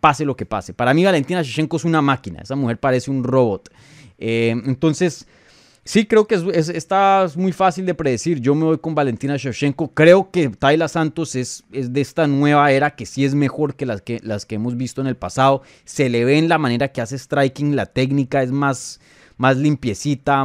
[0.00, 0.72] pase lo que pase.
[0.72, 3.70] Para mí Valentina Shevchenko es una máquina, esa mujer parece un robot.
[4.18, 5.26] Eh, entonces,
[5.84, 8.40] sí, creo que es, está muy fácil de predecir.
[8.40, 9.92] Yo me voy con Valentina Shevchenko.
[9.94, 13.86] Creo que Tayla Santos es, es, de esta nueva era que sí es mejor que
[13.86, 15.62] las, que las que hemos visto en el pasado.
[15.84, 19.00] Se le ve en la manera que hace striking, la técnica es más,
[19.36, 20.44] más limpiecita,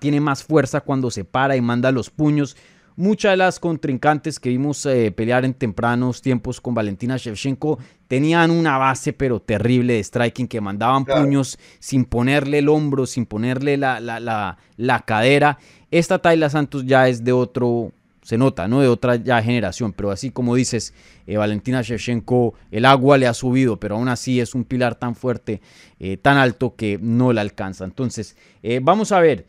[0.00, 2.56] tiene más fuerza cuando se para y manda los puños.
[2.98, 8.50] Muchas de las contrincantes que vimos eh, pelear en tempranos tiempos con Valentina Shevchenko tenían
[8.50, 13.76] una base pero terrible de striking que mandaban puños sin ponerle el hombro, sin ponerle
[13.76, 15.58] la, la, la, la cadera.
[15.92, 17.92] Esta Tayla Santos ya es de otro,
[18.28, 18.82] se nota, ¿no?
[18.82, 20.92] De otra ya generación, pero así como dices,
[21.26, 25.14] eh, Valentina Shevchenko, el agua le ha subido, pero aún así es un pilar tan
[25.14, 25.62] fuerte,
[25.98, 27.86] eh, tan alto que no la alcanza.
[27.86, 29.46] Entonces, eh, vamos a ver,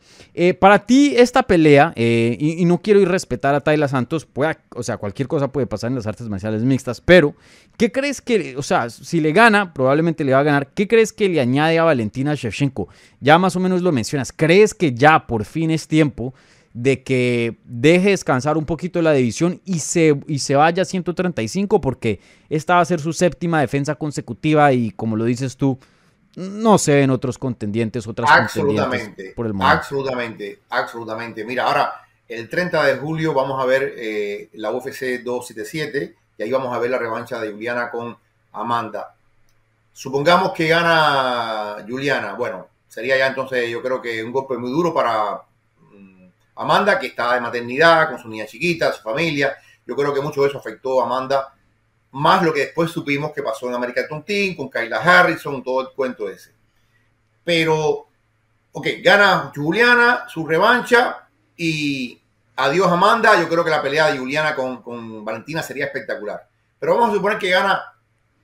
[0.58, 4.96] para ti esta pelea, y, no quiero ir respetar a Tayla Santos, puede, o sea,
[4.96, 7.34] cualquier cosa puede pasar en las artes marciales mixtas, pero,
[7.76, 11.12] ¿qué crees que, o sea, si le gana, probablemente le va a ganar, ¿qué crees
[11.12, 12.88] que le añade a Valentina Shevchenko?
[13.20, 16.32] Ya más o menos lo mencionas, ¿crees que ya por fin es tiempo?
[16.72, 21.80] De que deje descansar un poquito la división y se, y se vaya a 135
[21.80, 25.78] porque esta va a ser su séptima defensa consecutiva y como lo dices tú,
[26.36, 29.78] no se ven otros contendientes, otras absolutamente, por el momento.
[29.78, 31.44] Absolutamente, absolutamente.
[31.44, 31.92] Mira, ahora
[32.28, 36.78] el 30 de julio vamos a ver eh, la UFC 277 y ahí vamos a
[36.78, 38.16] ver la revancha de Juliana con
[38.52, 39.14] Amanda.
[39.92, 44.94] Supongamos que gana Juliana, bueno, sería ya entonces yo creo que un golpe muy duro
[44.94, 45.42] para
[46.60, 49.56] Amanda, que está de maternidad, con su niña chiquita, su familia.
[49.86, 51.54] Yo creo que mucho de eso afectó a Amanda,
[52.12, 55.88] más lo que después supimos que pasó en América Team, con Kyla Harrison, todo el
[55.94, 56.52] cuento ese.
[57.42, 58.08] Pero,
[58.72, 62.20] ok, gana Juliana su revancha y
[62.56, 63.40] adiós Amanda.
[63.40, 66.46] Yo creo que la pelea de Juliana con, con Valentina sería espectacular.
[66.78, 67.82] Pero vamos a suponer que gana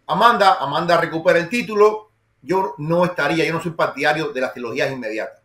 [0.06, 2.12] Amanda, Amanda recupera el título.
[2.40, 5.42] Yo no estaría, yo no soy partidario de las trilogías inmediatas.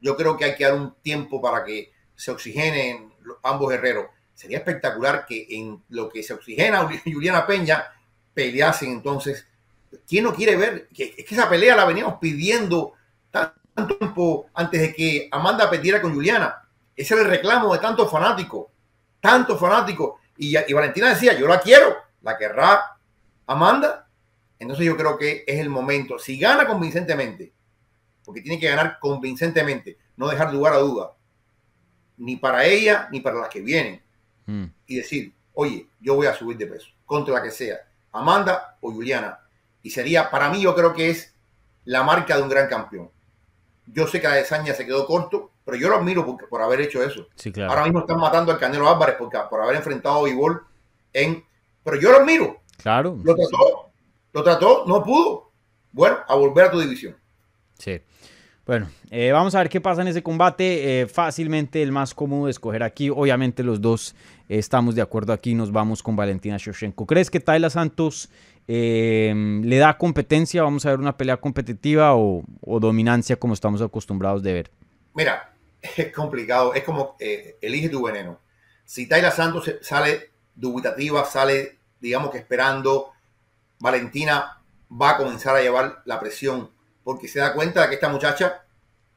[0.00, 4.06] Yo creo que hay que dar un tiempo para que se oxigenen ambos guerreros.
[4.34, 7.84] Sería espectacular que en lo que se oxigena Juliana Peña
[8.34, 9.46] peleasen entonces.
[10.06, 10.88] ¿Quién no quiere ver?
[10.96, 12.92] Es que esa pelea la veníamos pidiendo
[13.30, 16.68] tanto tiempo antes de que Amanda perdiera con Juliana.
[16.94, 18.66] Ese era el reclamo de tantos fanáticos,
[19.20, 20.20] tantos fanáticos.
[20.36, 22.96] Y, y Valentina decía, yo la quiero, la querrá
[23.46, 24.08] Amanda.
[24.58, 26.18] Entonces yo creo que es el momento.
[26.18, 27.52] Si gana convincentemente
[28.28, 31.14] porque tiene que ganar convincentemente, no dejar lugar a duda,
[32.18, 34.02] ni para ella ni para las que vienen.
[34.44, 34.64] Mm.
[34.86, 37.78] Y decir, oye, yo voy a subir de peso, contra la que sea,
[38.12, 39.40] Amanda o Juliana.
[39.82, 41.34] Y sería, para mí, yo creo que es
[41.86, 43.10] la marca de un gran campeón.
[43.86, 46.82] Yo sé que la desaña se quedó corto, pero yo lo admiro por, por haber
[46.82, 47.28] hecho eso.
[47.66, 50.66] Ahora mismo están matando al Canelo Álvarez porque, por haber enfrentado a Vivol
[51.14, 51.42] en.
[51.82, 52.60] Pero yo lo admiro.
[52.76, 53.18] Claro.
[53.24, 53.90] Lo trató,
[54.34, 55.50] lo trató, no pudo.
[55.92, 57.16] Bueno, a volver a tu división.
[57.78, 58.02] Sí.
[58.68, 61.00] Bueno, eh, vamos a ver qué pasa en ese combate.
[61.00, 63.08] Eh, fácilmente el más cómodo de escoger aquí.
[63.08, 64.14] Obviamente los dos
[64.46, 65.54] estamos de acuerdo aquí.
[65.54, 67.06] Nos vamos con Valentina Shoshenko.
[67.06, 68.28] ¿Crees que Tayla Santos
[68.66, 69.32] eh,
[69.64, 70.62] le da competencia?
[70.64, 72.44] ¿Vamos a ver una pelea competitiva o,
[72.78, 74.70] dominancia como estamos acostumbrados de ver?
[75.14, 75.50] Mira,
[75.96, 76.74] es complicado.
[76.74, 78.38] Es como elige tu veneno.
[78.84, 83.12] Si Tayla Santos sale dubitativa, sale, digamos que esperando,
[83.78, 84.60] Valentina
[84.92, 86.68] va a comenzar a llevar la presión
[87.08, 88.62] porque se da cuenta de que esta muchacha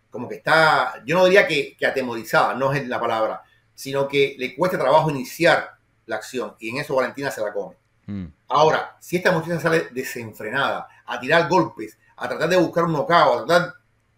[0.10, 3.44] como que está, yo no diría que, atemorizada, no es la palabra,
[3.76, 5.72] sino que le cuesta trabajo iniciar
[6.06, 7.76] la acción y en eso Valentina se la come.
[8.06, 8.28] Mm.
[8.48, 13.34] Ahora, si esta muchacha sale desenfrenada, a tirar golpes, a tratar de buscar un nocao,
[13.34, 13.74] a tratar,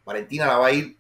[0.06, 0.96] Valentina la va a ir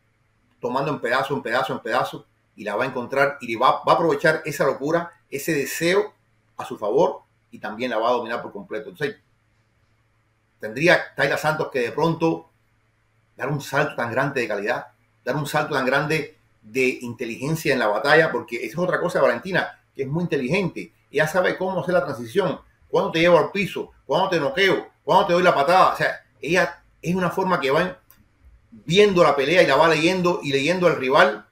[0.60, 3.92] tomando en pedazo, en pedazo, en pedazo y la va a encontrar y va, va
[3.92, 6.12] a aprovechar esa locura, ese deseo
[6.58, 8.90] a su favor y también la va a dominar por completo.
[8.90, 9.18] Entonces,
[10.60, 12.50] tendría Taylor Santos que de pronto
[13.36, 14.88] dar un salto tan grande de calidad,
[15.24, 19.22] dar un salto tan grande de inteligencia en la batalla, porque esa es otra cosa
[19.22, 20.94] Valentina, que es muy inteligente.
[21.12, 25.28] Ella sabe cómo hacer la transición, cuándo te llevo al piso, cuándo te noqueo, cuándo
[25.28, 25.94] te doy la patada.
[25.94, 28.00] O sea, ella es una forma que va
[28.72, 31.46] viendo la pelea y la va leyendo y leyendo al rival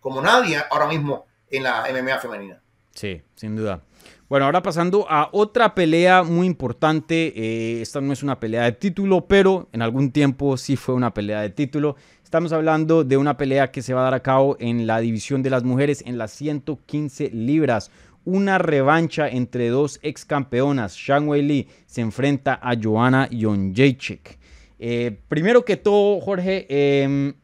[0.00, 2.60] como nadie ahora mismo en la MMA femenina.
[2.94, 3.80] Sí, sin duda.
[4.26, 7.34] Bueno, ahora pasando a otra pelea muy importante.
[7.36, 11.12] Eh, esta no es una pelea de título, pero en algún tiempo sí fue una
[11.12, 11.96] pelea de título.
[12.22, 15.42] Estamos hablando de una pelea que se va a dar a cabo en la división
[15.42, 17.90] de las mujeres en las 115 libras.
[18.24, 20.96] Una revancha entre dos ex campeonas.
[20.96, 24.38] Shang Wei Li se enfrenta a Joanna Jonjacek.
[24.78, 27.34] Eh, primero que todo, Jorge, em,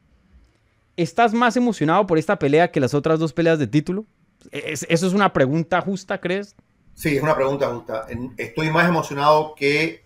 [0.96, 4.06] ¿estás más emocionado por esta pelea que las otras dos peleas de título?
[4.50, 6.56] ¿Eso es una pregunta justa, crees?
[6.94, 8.06] Sí, es una pregunta justa.
[8.36, 10.04] Estoy más emocionado que,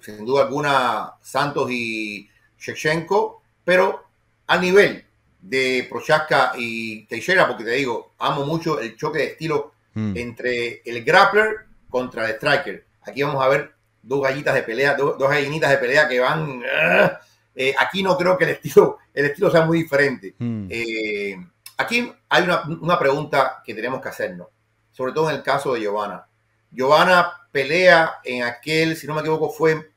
[0.00, 4.04] sin duda alguna, Santos y Shevchenko, pero
[4.46, 5.04] a nivel
[5.40, 10.16] de Prochaska y Teixeira, porque te digo, amo mucho el choque de estilo mm.
[10.16, 12.84] entre el grappler contra el striker.
[13.02, 16.62] Aquí vamos a ver dos gallitas de pelea, dos, gallinitas de pelea que van...
[16.64, 17.20] ¡ah!
[17.58, 20.34] Eh, aquí no creo que el estilo, el estilo sea muy diferente.
[20.38, 20.66] Mm.
[20.68, 21.36] Eh,
[21.78, 24.48] aquí hay una, una, pregunta que tenemos que hacernos,
[24.96, 26.26] sobre todo en el caso de Giovanna.
[26.70, 29.90] Giovanna pelea en aquel, si no me equivoco, fue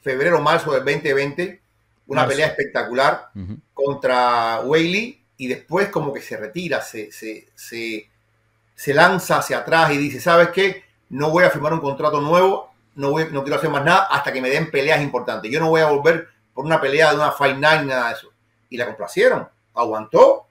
[0.00, 1.60] febrero marzo del 2020
[2.06, 3.30] una pelea espectacular
[3.74, 10.18] contra Whaley y después como que se retira, se, se, lanza hacia atrás y dice,
[10.18, 10.84] ¿sabes qué?
[11.10, 14.32] No voy a firmar un contrato nuevo, no, voy, no quiero hacer más nada hasta
[14.32, 15.50] que me den peleas importantes.
[15.50, 18.32] Yo no voy a volver por una pelea de una Night, nada de eso.
[18.70, 20.46] Y la complacieron, aguantó,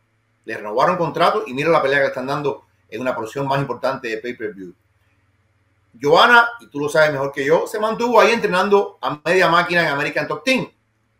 [0.45, 3.59] le renovaron contrato y mira la pelea que le están dando en una porción más
[3.59, 4.73] importante de pay-per-view.
[6.01, 9.81] Johanna, y tú lo sabes mejor que yo, se mantuvo ahí entrenando a media máquina
[9.81, 10.69] en American Top Team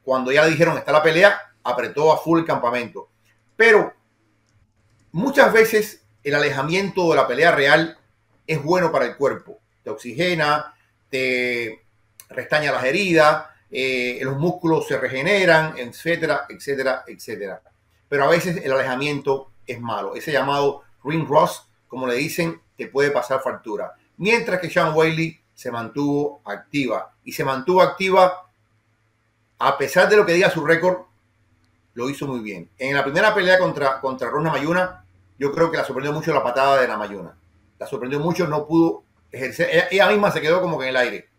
[0.08, 3.10] cuando ya dijeron está la pelea, apretó a full el campamento.
[3.58, 3.94] Pero
[5.12, 7.98] muchas veces el alejamiento de la pelea real
[8.48, 9.60] es bueno para el cuerpo.
[9.84, 10.74] Te oxigena,
[11.10, 11.84] te
[12.30, 17.62] restaña las heridas, eh, los músculos se regeneran, etcétera, etcétera, etcétera.
[18.08, 20.16] Pero a veces el alejamiento es malo.
[20.16, 23.94] Ese llamado ring rust, como le dicen, te puede pasar factura.
[24.18, 27.16] Mientras que Sean Whaley se mantuvo activa.
[27.24, 28.48] Y se mantuvo activa
[29.58, 31.00] a pesar de lo que diga su récord,
[31.96, 32.70] lo hizo muy bien.
[32.78, 35.04] En la primera pelea contra, contra Rosna Mayuna,
[35.40, 37.36] yo creo que la sorprendió mucho la patada de la Mayuna.
[37.80, 39.88] La sorprendió mucho, no pudo ejercer.
[39.90, 41.30] Ella, misma se quedó como que en el aire.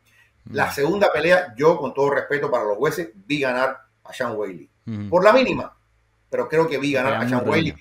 [0.51, 0.73] La mm.
[0.73, 4.69] segunda pelea, yo, con todo respeto para los jueces, vi ganar a Sean Whaley.
[5.09, 5.77] Por la mínima.
[6.29, 7.73] Pero creo que vi ganar a Sean Whaley.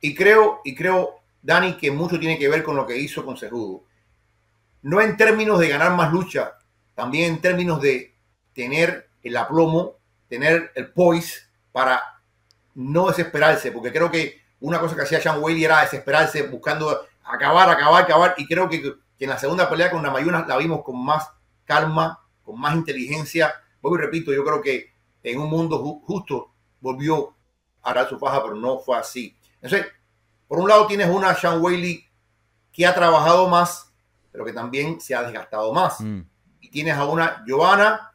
[0.00, 1.17] Y creo, y creo,
[1.48, 3.84] Dani, que mucho tiene que ver con lo que hizo con Cejudo.
[4.82, 6.58] No en términos de ganar más lucha,
[6.94, 8.14] también en términos de
[8.52, 9.94] tener el aplomo,
[10.28, 12.02] tener el poise para
[12.74, 17.70] no desesperarse, porque creo que una cosa que hacía Sean Whaley era desesperarse, buscando acabar,
[17.70, 21.30] acabar, acabar, y creo que, en la segunda pelea con Namayuna la vimos con más
[21.64, 23.54] calma, con más inteligencia.
[23.80, 24.92] Voy y repito, yo creo que
[25.22, 27.34] en un mundo justo volvió
[27.80, 29.34] a dar su faja, pero no fue así.
[29.62, 29.86] Entonces,
[30.48, 32.04] por un lado tienes una Sean Whaley
[32.72, 33.92] que ha trabajado más,
[34.32, 36.00] pero que también se ha desgastado más.
[36.00, 36.20] Mm.
[36.60, 38.12] Y tienes a una Giovanna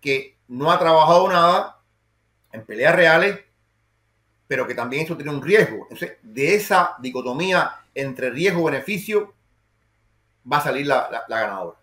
[0.00, 1.80] que no ha trabajado nada
[2.52, 3.40] en peleas reales,
[4.46, 5.78] pero que también eso tiene un riesgo.
[5.84, 9.32] Entonces, de esa dicotomía entre riesgo-beneficio
[10.50, 11.78] va a salir la, ganadora.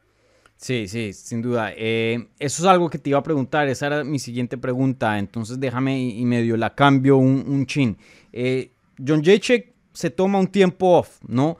[0.56, 1.72] Sí, sí, sin duda.
[1.76, 5.60] Eh, eso es algo que te iba a preguntar, esa era mi siguiente pregunta, entonces
[5.60, 7.98] déjame y, medio la cambio un, chin.
[8.34, 8.72] Eh,
[9.04, 11.58] John Jacek se toma un tiempo off, ¿no?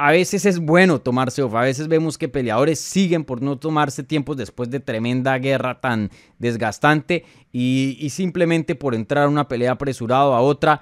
[0.00, 1.54] a veces es bueno tomarse off.
[1.54, 6.10] A veces vemos que peleadores siguen por no tomarse tiempos después de tremenda guerra tan
[6.38, 10.80] desgastante y, simplemente por entrar a una pelea apresurado a otra,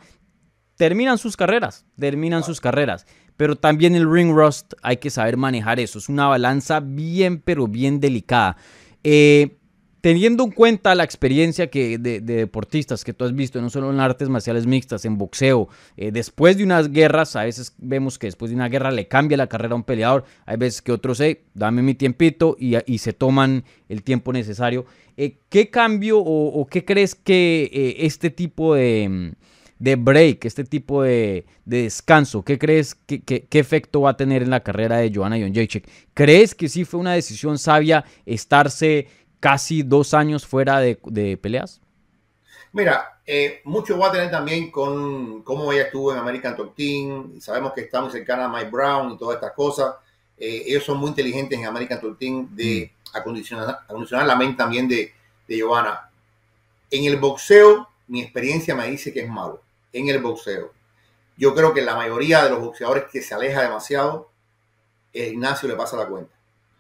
[0.77, 3.07] terminan sus carreras, terminan sus carreras.
[3.37, 5.99] Pero también el ring rust hay que saber manejar eso.
[5.99, 8.57] Es una balanza bien, pero bien delicada.
[9.03, 9.59] Eh,
[10.01, 14.01] teniendo en cuenta la experiencia que de, deportistas que tú has visto, no solo en
[14.01, 18.51] artes marciales mixtas, en boxeo, eh, después de unas guerras, a veces vemos que después
[18.51, 21.43] de una guerra le cambia la carrera a un peleador, hay veces que otros, eh,
[21.55, 24.87] dame mi tiempito y, se toman el tiempo necesario.
[25.17, 29.35] Eh, ¿Qué cambio o, qué crees que eh, este tipo de,
[29.79, 34.61] break, este tipo de, descanso, ¿qué crees que, qué efecto va a tener en la
[34.61, 35.89] carrera de Joanna Jonjacek?
[36.15, 39.07] ¿Crees que sí fue una decisión sabia estarse
[39.41, 41.81] casi dos años fuera de, peleas?
[42.73, 47.41] Mira, eh, mucho va a tener también con cómo ella estuvo en American Top Team.
[47.41, 49.95] Sabemos que estamos cercana a Mike Brown y todas estas cosas.
[50.37, 53.17] Eh, ellos son muy inteligentes en American Top Team de mm.
[53.17, 55.13] acondicionar, la mente también de,
[55.47, 56.11] de Giovanna.
[56.91, 59.63] En el boxeo, mi experiencia me dice que es malo.
[59.93, 60.73] En el boxeo.
[61.37, 64.31] Yo creo que la mayoría de los boxeadores que se aleja demasiado,
[65.13, 66.38] el Ignacio le pasa la cuenta.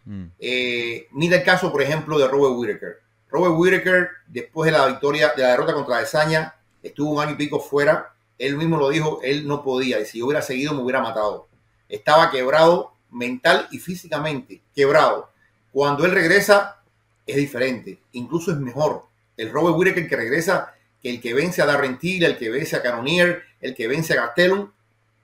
[0.08, 0.24] Mm.
[0.38, 3.00] Eh, mira el caso, por ejemplo, de Robert Whittaker.
[3.28, 7.36] Robert Whittaker, después de la victoria, de la derrota contra Desaña, estuvo un año y
[7.36, 8.14] pico fuera.
[8.38, 10.00] Él mismo lo dijo, él no podía.
[10.00, 11.46] Y si yo hubiera seguido, me hubiera matado.
[11.90, 15.30] Estaba quebrado mental y físicamente, quebrado.
[15.72, 16.78] Cuando él regresa,
[17.26, 17.98] es diferente.
[18.12, 19.04] Incluso es mejor.
[19.36, 22.76] El Robert Whittaker que regresa que el que vence a Darren Till, el que vence
[22.76, 24.70] a Canonier, el que vence a Gastelum,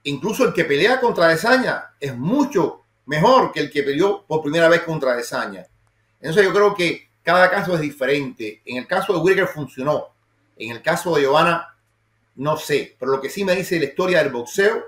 [0.03, 4.69] incluso el que pelea contra Desaña, es mucho mejor que el que peleó por primera
[4.69, 5.67] vez contra Desaña.
[6.21, 8.61] Entonces yo creo que cada caso es diferente.
[8.65, 10.09] En el caso de Whitaker funcionó.
[10.57, 11.75] En el caso de Giovanna,
[12.37, 12.97] no sé.
[12.99, 14.85] Pero lo que sí me dice la historia del boxeo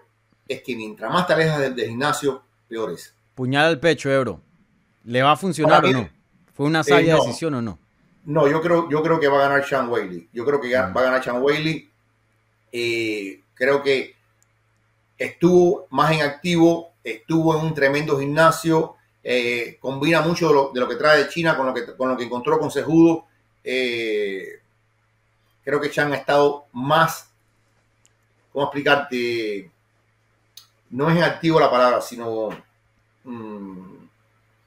[0.48, 3.12] es que mientras más te alejas del, del gimnasio, peor es.
[3.34, 4.40] Puñal al pecho, Ebro.
[5.04, 6.08] ¿Le va a funcionar o no?
[6.54, 7.24] ¿Fue una sabia no.
[7.24, 7.78] decisión o no?
[8.24, 10.28] No, yo creo, yo creo que va a ganar Sean Whaley.
[10.32, 10.96] Yo creo que Mm.
[10.96, 11.88] va a ganar Sean Whaley.
[12.72, 14.14] Eh, creo que
[15.18, 20.96] estuvo más en activo, estuvo en un tremendo gimnasio, eh, combina mucho de lo, que
[20.96, 23.26] trae de China con lo que, con lo que encontró con Sejudo.
[23.62, 24.60] Eh,
[25.64, 27.30] creo que Chan ha estado más,
[28.52, 29.70] ¿cómo explicarte?
[30.90, 32.48] No es en activo la palabra, sino
[33.24, 33.96] mm,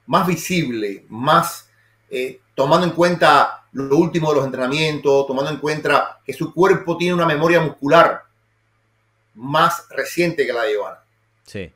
[0.06, 1.68] más visible, más
[2.08, 6.96] eh, tomando en cuenta lo último de los entrenamientos, tomando en cuenta que su cuerpo
[6.96, 8.22] tiene una memoria muscular
[9.34, 11.00] más reciente que la de Giovanna.
[11.44, 11.72] Sí.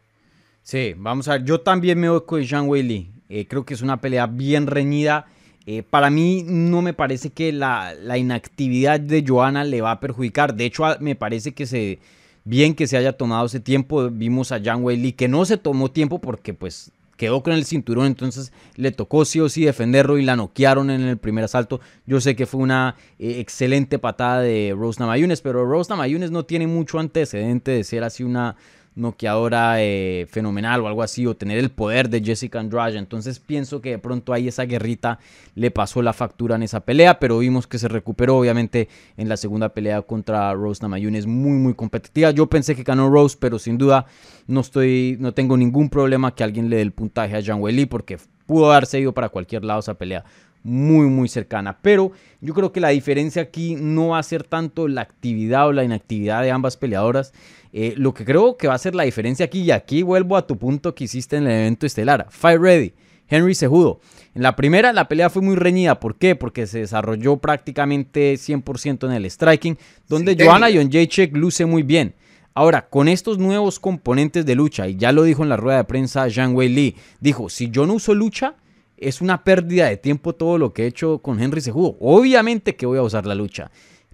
[0.65, 1.45] Sí, vamos a ver.
[1.45, 3.11] Yo también me voy con Sean Whaley.
[3.29, 5.27] Eh, creo que es una pelea bien reñida.
[5.67, 10.55] Eh, para mí no me parece que la, inactividad de Joana le va a perjudicar.
[10.55, 11.99] De hecho, me parece que se
[12.45, 14.09] bien que se haya tomado ese tiempo.
[14.11, 18.07] Vimos a Sean Whaley que no se tomó tiempo porque pues quedó con el cinturón,
[18.07, 21.81] entonces le tocó sí o sí defenderlo y la noquearon en el primer asalto.
[22.07, 26.45] Yo sé que fue una eh, excelente patada de Rose Namajunas, pero Rose Namajunas no
[26.45, 28.57] tiene mucho antecedente de ser así una
[28.97, 32.99] noqueadora eh, fenomenal o algo así, o tener el poder de Jessica Andrade.
[32.99, 35.19] Entonces pienso que de pronto ahí esa guerrita
[35.55, 39.37] le pasó la factura en esa pelea, pero vimos que se recuperó obviamente en la
[39.37, 42.31] segunda pelea contra Rose Namajunas, muy muy competitiva.
[42.31, 44.07] Yo pensé que ganó Rose, pero sin duda
[44.47, 47.87] no estoy, no tengo ningún problema que alguien le dé el puntaje a Jean Weili
[47.87, 50.25] porque pudo haberse ido para cualquier lado esa pelea
[50.65, 51.79] muy muy cercana.
[51.81, 52.11] Pero
[52.41, 55.85] yo creo que la diferencia aquí no va a ser tanto la actividad o la
[55.85, 57.33] inactividad de ambas peleadoras.
[57.73, 60.47] Eh, lo que creo que va a ser la diferencia aquí, y aquí vuelvo a
[60.47, 62.27] tu punto que hiciste en el evento estelar.
[62.31, 62.95] Fight Ready,
[63.29, 64.01] Henry Cejudo.
[64.35, 66.01] En la primera la pelea fue muy reñida.
[66.01, 66.35] ¿Por qué?
[66.35, 70.71] Porque se desarrolló prácticamente 100% en el striking, donde Sin Joanna.
[70.71, 72.15] Jędrzejczyk luce muy bien.
[72.57, 75.85] Ahora, con estos nuevos componentes de lucha, y ya lo dijo en la rueda de
[75.85, 78.55] prensa Zhang Wei Li, dijo, si yo no uso lucha,
[78.97, 81.97] es una pérdida de tiempo todo lo que he hecho con Henry Cejudo.
[82.01, 83.71] Obviamente que voy a usar la lucha.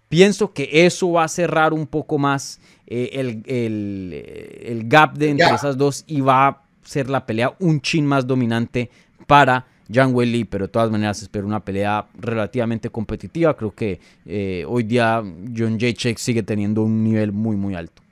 [0.09, 4.13] Pienso que eso va a cerrar un poco más eh, el, el-
[4.65, 8.27] el gap de entre esas dos y va a ser la pelea un chin más
[8.27, 8.91] dominante
[9.29, 13.57] para Zhang Wei Li, pero de todas maneras espero una pelea relativamente competitiva.
[13.57, 15.23] Creo que eh, hoy día
[15.57, 18.03] John Jacek sigue teniendo un nivel muy, muy alto.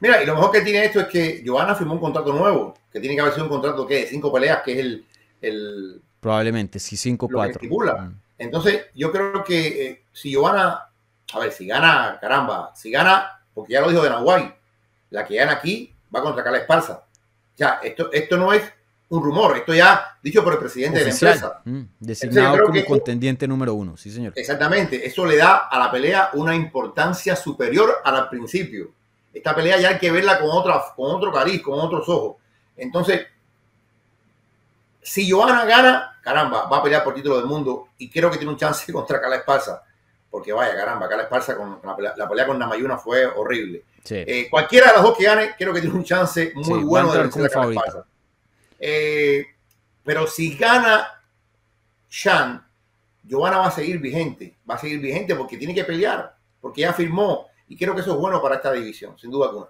[0.00, 2.98] Mira, y lo mejor que tiene esto es que Giovanna firmó un contrato nuevo, que
[3.00, 3.94] tiene que haber sido un contrato ¿qué?
[3.96, 5.04] de cinco peleas, que es el,
[5.42, 7.50] el, Probablemente, sí, que 5-4.
[7.50, 7.94] estipula.
[7.94, 8.20] Mm.
[8.38, 10.88] Entonces, yo creo que eh, si Giovanna,
[11.32, 14.54] a ver, si gana, caramba, si gana, porque ya lo dijo de Nahuay,
[15.10, 17.04] la que gana aquí va contra Carla Esparza.
[17.54, 18.62] Sea, esto, esto no es
[19.08, 21.60] un rumor, esto ya dicho por el presidente de la empresa.
[21.64, 24.32] Mm, Designado como que contendiente número uno, sí, señor.
[24.36, 28.92] Exactamente, eso le da a la pelea una importancia superior a la al principio.
[29.34, 32.36] Esta pelea ya hay que verla con, otra, con otro cariz, con otros ojos.
[32.76, 33.26] Entonces,
[35.02, 38.52] si Johanna gana, caramba, va a pelear por título del mundo y creo que tiene
[38.52, 39.82] un chance contra Carla Esparza.
[40.30, 43.84] Porque vaya, caramba, Carla Esparza con la pelea, la pelea con Namayuna fue horrible.
[44.02, 44.16] Sí.
[44.26, 47.12] Eh, cualquiera de las dos que gane, creo que tiene un chance muy Sí, bueno
[47.12, 47.74] de vencer a Carla.
[47.74, 48.04] Esparza.
[48.78, 49.46] Eh,
[50.02, 51.06] pero si gana
[52.08, 52.66] Shan,
[53.22, 56.92] Giovanna va a seguir vigente, va a seguir vigente porque tiene que pelear, porque ya
[56.92, 59.66] firmó y creo que eso es bueno para esta división, sin duda alguna.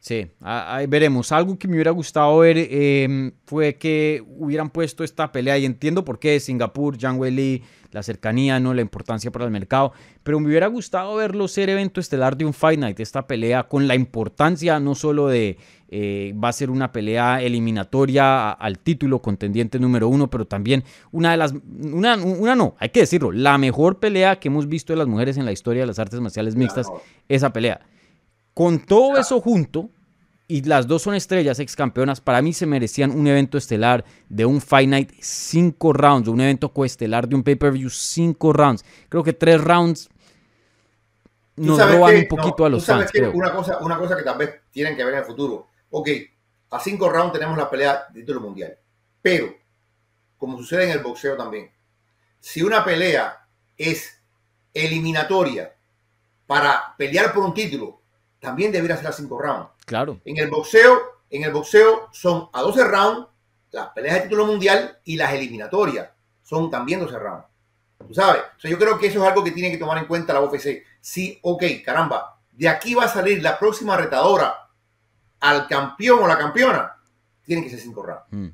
[0.00, 1.32] Sí, ahí veremos.
[1.32, 6.04] Algo que me hubiera gustado ver eh, fue que hubieran puesto esta pelea y entiendo
[6.04, 9.92] por qué Singapur, Zhang Weili, la cercanía, no la importancia para el mercado,
[10.22, 13.88] pero me hubiera gustado verlo ser evento estelar de un Fight Night, esta pelea con
[13.88, 19.78] la importancia no solo de eh, va a ser una pelea eliminatoria al título contendiente
[19.78, 23.98] número uno, pero también una de las, una, una no, hay que decirlo, la mejor
[23.98, 26.86] pelea que hemos visto de las mujeres en la historia de las artes marciales mixtas,
[27.28, 27.80] esa pelea.
[28.58, 29.88] Con todo eso junto,
[30.48, 34.46] y las dos son estrellas ex campeonas, para mí se merecían un evento estelar de
[34.46, 38.84] un Fight Night cinco rounds, un evento coestelar de un pay-per-view cinco rounds.
[39.08, 40.08] Creo que tres rounds
[41.54, 43.30] Tú nos roban que- un poquito no, a tú los sabes fans, que creo.
[43.32, 45.68] Una cosa, una cosa que tal vez tienen que ver en el futuro.
[45.90, 46.08] Ok,
[46.70, 48.76] a cinco rounds tenemos la pelea de título mundial,
[49.22, 49.54] pero
[50.36, 51.70] como sucede en el boxeo también,
[52.40, 53.38] si una pelea
[53.76, 54.20] es
[54.74, 55.72] eliminatoria
[56.44, 57.97] para pelear por un título,
[58.40, 59.70] también debería ser a cinco rounds.
[59.86, 60.98] Claro, En el boxeo,
[61.30, 63.26] en el boxeo son a 12 rounds
[63.70, 66.08] las peleas de título mundial y las eliminatorias
[66.42, 67.44] son también 12 rounds.
[68.06, 70.06] Tú sabes, o sea, yo creo que eso es algo que tiene que tomar en
[70.06, 70.84] cuenta la UFC.
[71.00, 74.68] Sí, ok, caramba, de aquí va a salir la próxima retadora
[75.40, 76.96] al campeón o la campeona,
[77.44, 78.24] tienen que ser cinco rounds.
[78.30, 78.48] Mm.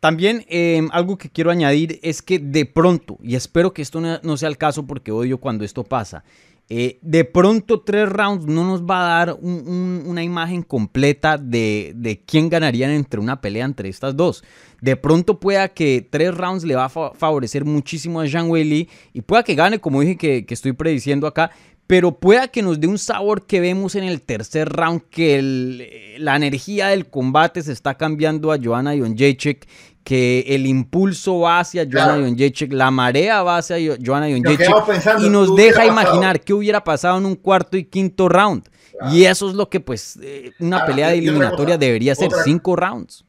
[0.00, 4.36] También eh, algo que quiero añadir es que de pronto, y espero que esto no
[4.36, 6.22] sea el caso porque odio cuando esto pasa,
[6.68, 12.48] Eh, de pronto tres rounds no nos va a dar una imagen completa de, quién
[12.48, 14.42] ganarían entre una pelea entre estas dos.
[14.80, 19.20] De pronto pueda que tres rounds le va a favorecer muchísimo a Zhang Weili y
[19.20, 21.52] pueda que gane, como dije que, estoy prediciendo acá,
[21.86, 26.34] pero pueda que nos dé un sabor que vemos en el tercer round, que la
[26.34, 29.68] energía del combate se está cambiando a Joanna Jonjacek,
[30.06, 32.76] que el impulso va hacia Joanna claro.
[32.76, 37.76] la marea va hacia Jonjacek y nos deja imaginar qué hubiera pasado en un cuarto
[37.76, 38.70] y quinto round.
[39.10, 43.24] Y eso es lo que pues eh, una pelea de eliminatoria debería ser, cinco rounds.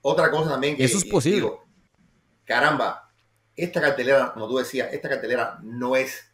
[0.00, 0.84] Otra cosa también que...
[0.84, 1.50] Eso es posible.
[2.44, 3.10] caramba,
[3.56, 6.32] esta cartelera, como tú decías, esta cartelera no es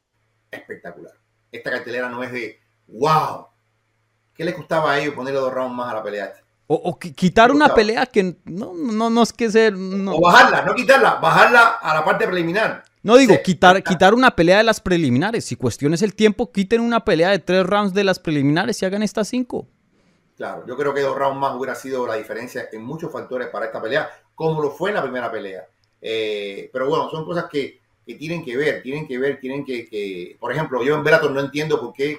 [0.51, 1.15] espectacular
[1.55, 3.47] esta cartelera no es de wow.
[4.35, 6.35] ¿Qué le costaba a ellos ponerle dos rounds más a la pelea?
[6.67, 9.75] O, quitar una pelea que no, no, no es que ser.
[9.75, 12.85] O bajarla, no quitarla, bajarla a la parte preliminar.
[13.03, 15.45] No digo, quitar, quitar una pelea de las preliminares.
[15.45, 19.03] Si cuestiones el tiempo, quiten una pelea de tres rounds de las preliminares y hagan
[19.03, 19.69] estas cinco.
[20.39, 23.67] Claro, yo creo que dos rounds más hubiera sido la diferencia en muchos factores para
[23.67, 25.67] esta pelea, como lo fue en la primera pelea.
[26.01, 30.37] Eh, pero bueno, son cosas que, que tienen que ver, tienen que ver, tienen que,
[30.41, 32.19] por ejemplo, yo en Bellator no entiendo por qué,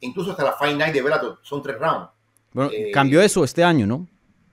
[0.00, 2.08] incluso hasta la Final Night de Bellator son tres rounds.
[2.56, 4.08] Bueno, eh, cambió eso este año, ¿no?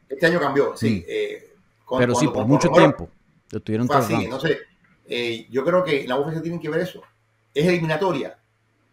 [0.10, 0.89] Este año cambió, sí.
[0.89, 1.04] Mm.
[1.08, 1.54] Eh,
[1.97, 3.10] Pero sí, por mucho tiempo.
[3.49, 4.58] Lo tuvieron tres así, entonces,
[5.08, 7.01] eh, yo creo que la UFC tienen que ver eso.
[7.54, 8.38] Es eliminatoria,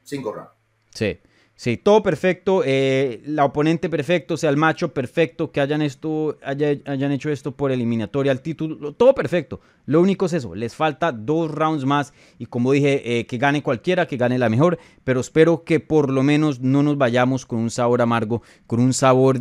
[0.05, 0.53] cinco rounds.
[0.95, 1.19] Sí.
[1.61, 7.13] Sí, todo perfecto, eh, la oponente perfecto, sea el macho perfecto, que hayan, esto, hayan
[7.13, 9.61] hecho esto por eliminatoria al título, todo perfecto.
[9.85, 13.63] Lo único es eso, les falta dos rounds más y como dije, eh, que gane
[13.63, 17.59] cualquiera, que gane la mejor, pero espero que por lo menos no nos vayamos con
[17.59, 19.41] un sabor amargo, con un sabor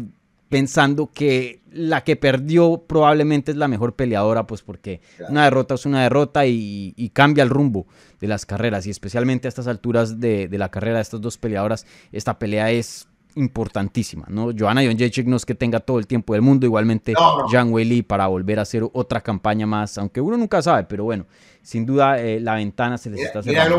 [0.50, 5.86] pensando que la que perdió probablemente es la mejor peleadora, pues porque una derrota es
[5.86, 7.88] una derrota y, cambia el rumbo
[8.20, 8.88] de las carreras.
[8.88, 13.08] Y especialmente a estas alturas de, la carrera de estas dos peleadoras, esta pelea es
[13.36, 14.52] importantísima, ¿no?
[14.58, 17.14] Joanna Jonjacek no es que tenga todo el tiempo del mundo, igualmente
[17.52, 21.28] Zhang Weili para volver a hacer otra campaña más, aunque uno nunca sabe, pero bueno,
[21.62, 23.78] sin duda eh, la ventana se les está cerrando.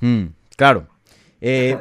[0.00, 0.86] Mm, claro,
[1.40, 1.78] eh,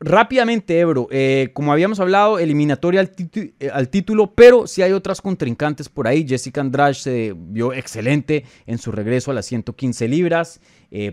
[0.00, 5.20] rápidamente, Ebro, eh, como habíamos hablado, eliminatoria al, eh, al, título, pero si hay otras
[5.20, 6.26] contrincantes por ahí.
[6.28, 10.60] Jessica Andrade se vio excelente en su regreso a las 115 libras.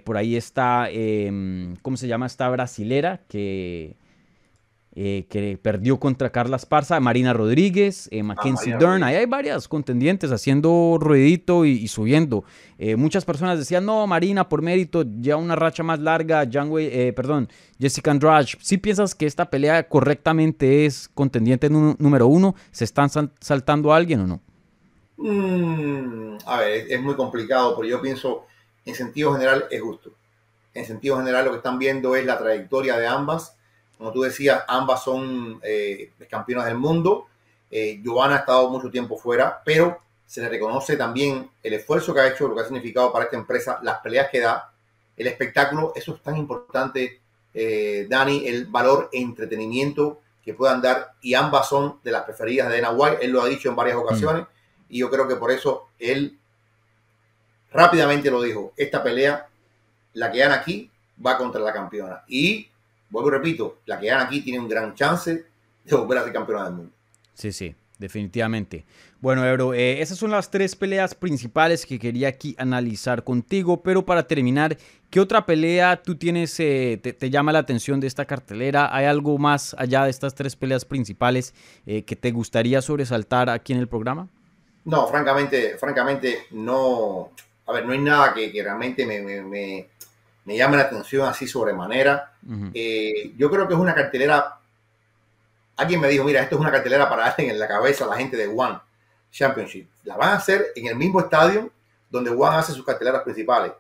[0.06, 3.22] por ahí está, em, ¿cómo se llama esta brasilera?
[3.28, 3.98] Que
[4.98, 9.04] eh, que perdió contra Carla Esparza, Marina Rodríguez, eh, Mackenzie ah, Dern.
[9.04, 12.46] Ahí hay varias contendientes haciendo ruidito y, subiendo.
[12.78, 16.48] Eh, muchas personas decían, no, Marina, por mérito, ya una racha más larga.
[16.50, 18.48] Janway, perdón, Jessica Andrade.
[18.62, 22.56] ¿Sí piensas que esta pelea correctamente es contendiente número uno?
[22.72, 23.10] ¿Se están
[23.42, 24.42] saltando a alguien o no?
[25.18, 28.46] Mm, a ver, es muy complicado, pero yo pienso,
[28.86, 30.14] en sentido general, es justo.
[30.74, 33.58] En sentido general, lo que están viendo es la trayectoria de ambas
[33.98, 37.28] como tú decías, ambas son eh, campeonas del mundo.
[37.72, 42.20] Eh, Giovanna ha estado mucho tiempo fuera, pero se le reconoce también el esfuerzo que
[42.22, 44.72] ha hecho, lo que ha significado para esta empresa, las peleas que da,
[45.16, 45.94] el espectáculo.
[45.96, 47.22] Eso es tan importante,
[47.54, 51.14] eh, Dani, el valor e entretenimiento que puedan dar.
[51.22, 53.26] Y ambas son de las preferidas de Dana White.
[53.26, 54.46] Él lo ha dicho en varias ocasiones.
[54.90, 56.38] Y yo creo que por eso él
[57.72, 58.74] rápidamente lo dijo.
[58.78, 59.48] Esta pelea,
[60.14, 60.92] la que gana aquí,
[61.24, 62.24] va contra la campeona.
[62.28, 62.70] Y
[63.10, 65.46] vuelvo y repito, la que gana aquí tiene un gran chance
[65.84, 66.92] de volver a ser campeona del mundo.
[67.34, 68.86] Sí, sí, definitivamente.
[69.22, 74.06] Bueno, Ebro, eh, esas son las tres peleas principales que quería aquí analizar contigo, pero
[74.06, 74.78] para terminar,
[75.10, 78.96] ¿qué otra pelea tú tienes, eh, te, llama la atención de esta cartelera?
[78.96, 81.54] ¿Hay algo más allá de estas tres peleas principales
[81.86, 84.28] eh, que te gustaría sobresaltar aquí en el programa?
[84.84, 87.32] No, francamente, francamente, no.
[87.66, 89.88] A ver, no hay nada que, realmente me, me
[90.56, 92.34] llama la atención así sobremanera.
[92.74, 94.60] Eh, yo creo que es una cartelera.
[95.78, 98.18] Alguien me dijo, mira, esto es una cartelera para darle en la cabeza a la
[98.18, 98.78] gente de One
[99.32, 99.88] Championship.
[100.04, 101.72] La van a hacer en el mismo estadio
[102.10, 103.72] donde One hace sus carteleras principales,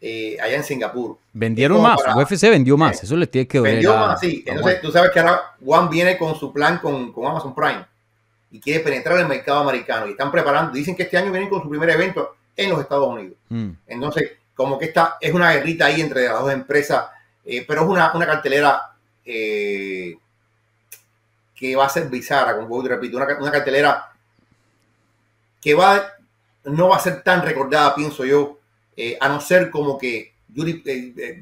[0.00, 1.18] eh, allá en Singapur.
[1.32, 3.74] Vendieron más, UFC vendió más, eso le tiene que ver.
[3.74, 4.42] Vendió más, sí.
[4.46, 7.84] Entonces, tú sabes que ahora One viene con su plan con, con Amazon Prime
[8.50, 11.62] y quiere penetrar el mercado americano y están preparando, dicen que este año vienen con
[11.62, 13.36] su primer evento en los Estados Unidos.
[13.48, 13.70] Mm.
[13.86, 17.08] Entonces, como que esta es una guerrita ahí entre las dos empresas,
[17.44, 18.90] eh, pero es una, una cartelera
[19.24, 20.16] eh,
[21.54, 24.10] que va a ser bizarra, como te repito, una, una, cartelera
[25.60, 26.10] que va,
[26.64, 28.58] no va a ser tan recordada, pienso yo,
[28.96, 30.82] eh, a no ser como que Yuri,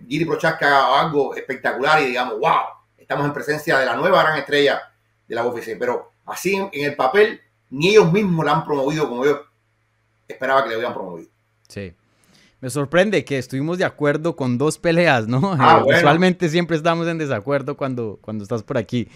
[0.09, 2.63] Giri Prochaska haga algo espectacular y digamos, wow,
[2.99, 4.83] estamos en presencia de la nueva gran estrella
[5.29, 7.41] de la UFC, pero así en, en el papel,
[7.71, 9.41] ni ellos mismos la han promovido como yo
[10.27, 11.31] esperaba que le hubieran promovido.
[11.69, 11.95] Sí.
[12.65, 15.53] Me sorprende que estuvimos de acuerdo con dos peleas, ¿no?
[15.61, 15.99] Ah, Eh, bueno.
[15.99, 19.07] Usualmente siempre estamos en desacuerdo cuando, cuando estás por aquí.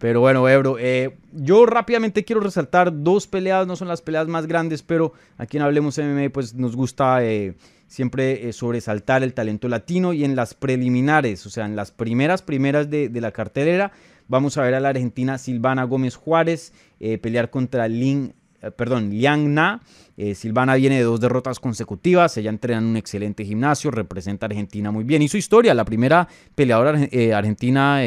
[0.00, 4.48] Pero bueno, Ebro, eh, yo rápidamente quiero resaltar dos peleas, no son las peleas más
[4.48, 7.54] grandes, pero aquí en Hablemos MMA pues nos gusta eh,
[7.86, 12.42] siempre eh, sobresaltar el talento latino y en las preliminares, o sea, en las primeras
[12.42, 13.92] primeras de, de la cartelera,
[14.26, 18.34] vamos a ver a la argentina Silvana Gómez Juárez eh, pelear contra Lin,
[18.66, 19.82] eh, perdón, Liang Na.
[20.16, 24.48] Eh, Silvana viene de dos derrotas consecutivas, ella entrena en un excelente gimnasio, representa a
[24.48, 25.22] Argentina muy bien.
[25.22, 28.02] Hizo historia, la primera peleadora eh, argentina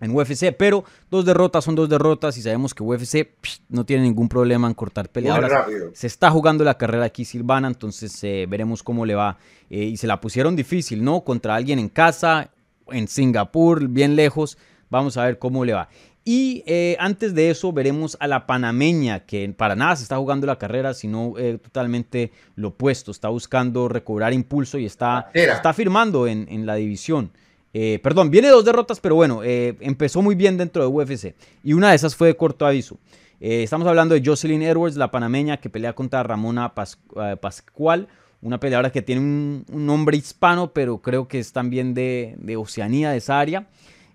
[0.00, 4.04] en UFC, pero dos derrotas son dos derrotas y sabemos que UFC psh, no tiene
[4.04, 5.66] ningún problema en cortar peleadoras.
[5.92, 9.38] Se está jugando la carrera aquí Silvana, entonces eh, veremos cómo le va.
[9.70, 11.22] Eh, y se la pusieron difícil, ¿no?
[11.22, 12.50] Contra alguien en casa,
[12.88, 14.56] en Singapur, bien lejos.
[14.90, 15.88] Vamos a ver cómo le va.
[16.30, 20.46] Y eh, antes de eso veremos a la panameña, que para nada se está jugando
[20.46, 23.10] la carrera, sino eh, totalmente lo opuesto.
[23.12, 27.30] Está buscando recobrar impulso y está, está firmando en, en la división.
[27.72, 31.34] Eh, perdón, viene dos derrotas, pero bueno, eh, empezó muy bien dentro de UFC.
[31.64, 32.98] Y una de esas fue de corto aviso.
[33.40, 36.98] Estamos hablando de Jocelyn Edwards, la panameña que pelea contra Ramona Pas-
[37.40, 38.06] Pascual,
[38.42, 42.56] una peleadora que tiene un, un nombre hispano, pero creo que es también de, de
[42.58, 43.66] Oceanía, de esa área.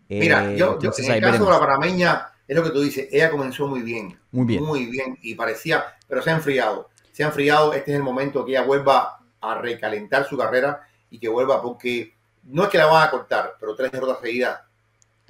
[0.09, 1.47] Eh, Mira, yo, yo entonces en el caso veremos.
[1.47, 4.19] de la panameña, es lo que tú dices, ella comenzó muy bien.
[4.31, 4.63] Muy bien.
[4.63, 5.17] Muy bien.
[5.21, 6.89] Y parecía, pero se ha enfriado.
[7.11, 7.73] Se ha enfriado.
[7.73, 12.13] Este es el momento que ella vuelva a recalentar su carrera y que vuelva porque
[12.43, 14.59] no es que la van a cortar, pero tres derrotas seguidas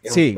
[0.03, 0.35] es Sí,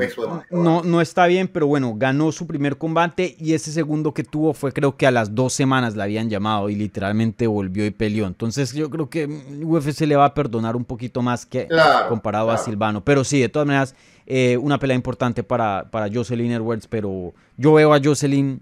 [0.50, 4.52] no, no está bien, pero bueno, ganó su primer combate y ese segundo que tuvo
[4.52, 8.26] fue creo que a las dos semanas la habían llamado y literalmente volvió y peleó.
[8.26, 9.26] Entonces yo creo que
[9.62, 12.56] UFC le va a perdonar un poquito más que Claro, comparado a.
[12.66, 13.04] Silvano.
[13.04, 13.94] Pero sí, de todas maneras,
[14.26, 18.60] eh, una pelea importante para, para Jocelyn Edwards, pero yo veo a Jocelyn,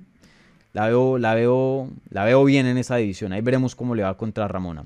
[0.72, 3.32] la veo, la veo, la veo bien en esa división.
[3.32, 4.84] Ahí veremos cómo le va contra Ramona.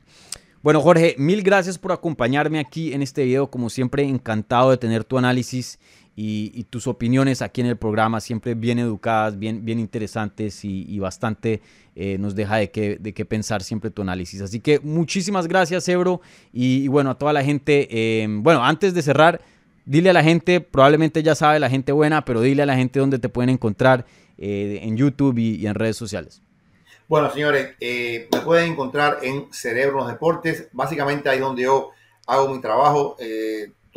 [0.63, 3.49] Bueno, Jorge, mil gracias por acompañarme aquí en este video.
[3.49, 5.79] Como siempre, encantado de tener tu análisis
[6.21, 11.63] y, tus opiniones aquí en el programa, siempre bien educadas, bien, bien interesantes y, bastante
[11.95, 14.41] eh, nos deja de qué, de qué pensar siempre tu análisis.
[14.41, 16.21] Así que muchísimas gracias, Ebro.
[16.53, 19.41] Y, bueno, a toda la gente, eh, bueno, antes de cerrar,
[19.85, 22.99] dile a la gente, probablemente ya sabe la gente buena, pero dile a la gente
[22.99, 24.05] dónde te pueden encontrar
[24.39, 26.43] eh, en YouTube y- en redes sociales.
[27.07, 30.69] Bueno, señores, eh, me pueden encontrar en Cerebro Deportes.
[30.73, 31.91] Básicamente ahí donde yo
[32.27, 33.17] hago mi trabajo.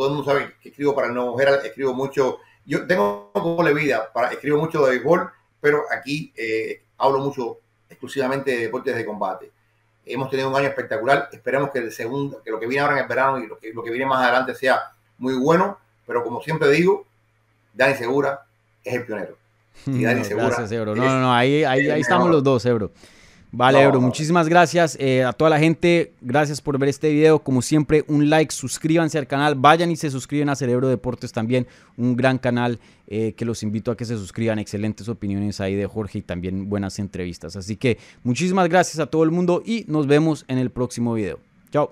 [0.01, 2.39] Todo el mundo sabe que escribo para el Nuevo Herald, escribo mucho.
[2.65, 5.29] Yo tengo doble vida, para, escribo mucho de béisbol,
[5.59, 9.51] pero aquí eh, hablo mucho exclusivamente de deportes de combate.
[10.03, 11.29] Hemos tenido un año espectacular.
[11.31, 13.71] Esperemos que el segundo, que lo que viene ahora en el verano y lo que,
[13.73, 15.77] lo que viene más adelante sea muy bueno.
[16.07, 17.05] Pero como siempre digo,
[17.71, 18.47] Dani Segura
[18.83, 19.37] es el pionero.
[19.85, 20.95] Y Dani No, Segura gracias, Ebro.
[20.95, 22.89] No, no, no, ahí, ahí, ahí estamos los dos, Ebro.
[23.53, 23.99] Vale, no.
[23.99, 26.13] muchísimas gracias eh, a toda la gente.
[26.21, 27.39] Gracias por ver este video.
[27.39, 29.55] Como siempre, un like, suscríbanse al canal.
[29.55, 31.67] Vayan y se suscriben a Cerebro Deportes también.
[31.97, 34.57] Un gran canal eh, que los invito a que se suscriban.
[34.59, 37.57] Excelentes opiniones ahí de Jorge y también buenas entrevistas.
[37.57, 41.39] Así que muchísimas gracias a todo el mundo y nos vemos en el próximo video.
[41.71, 41.91] Chao.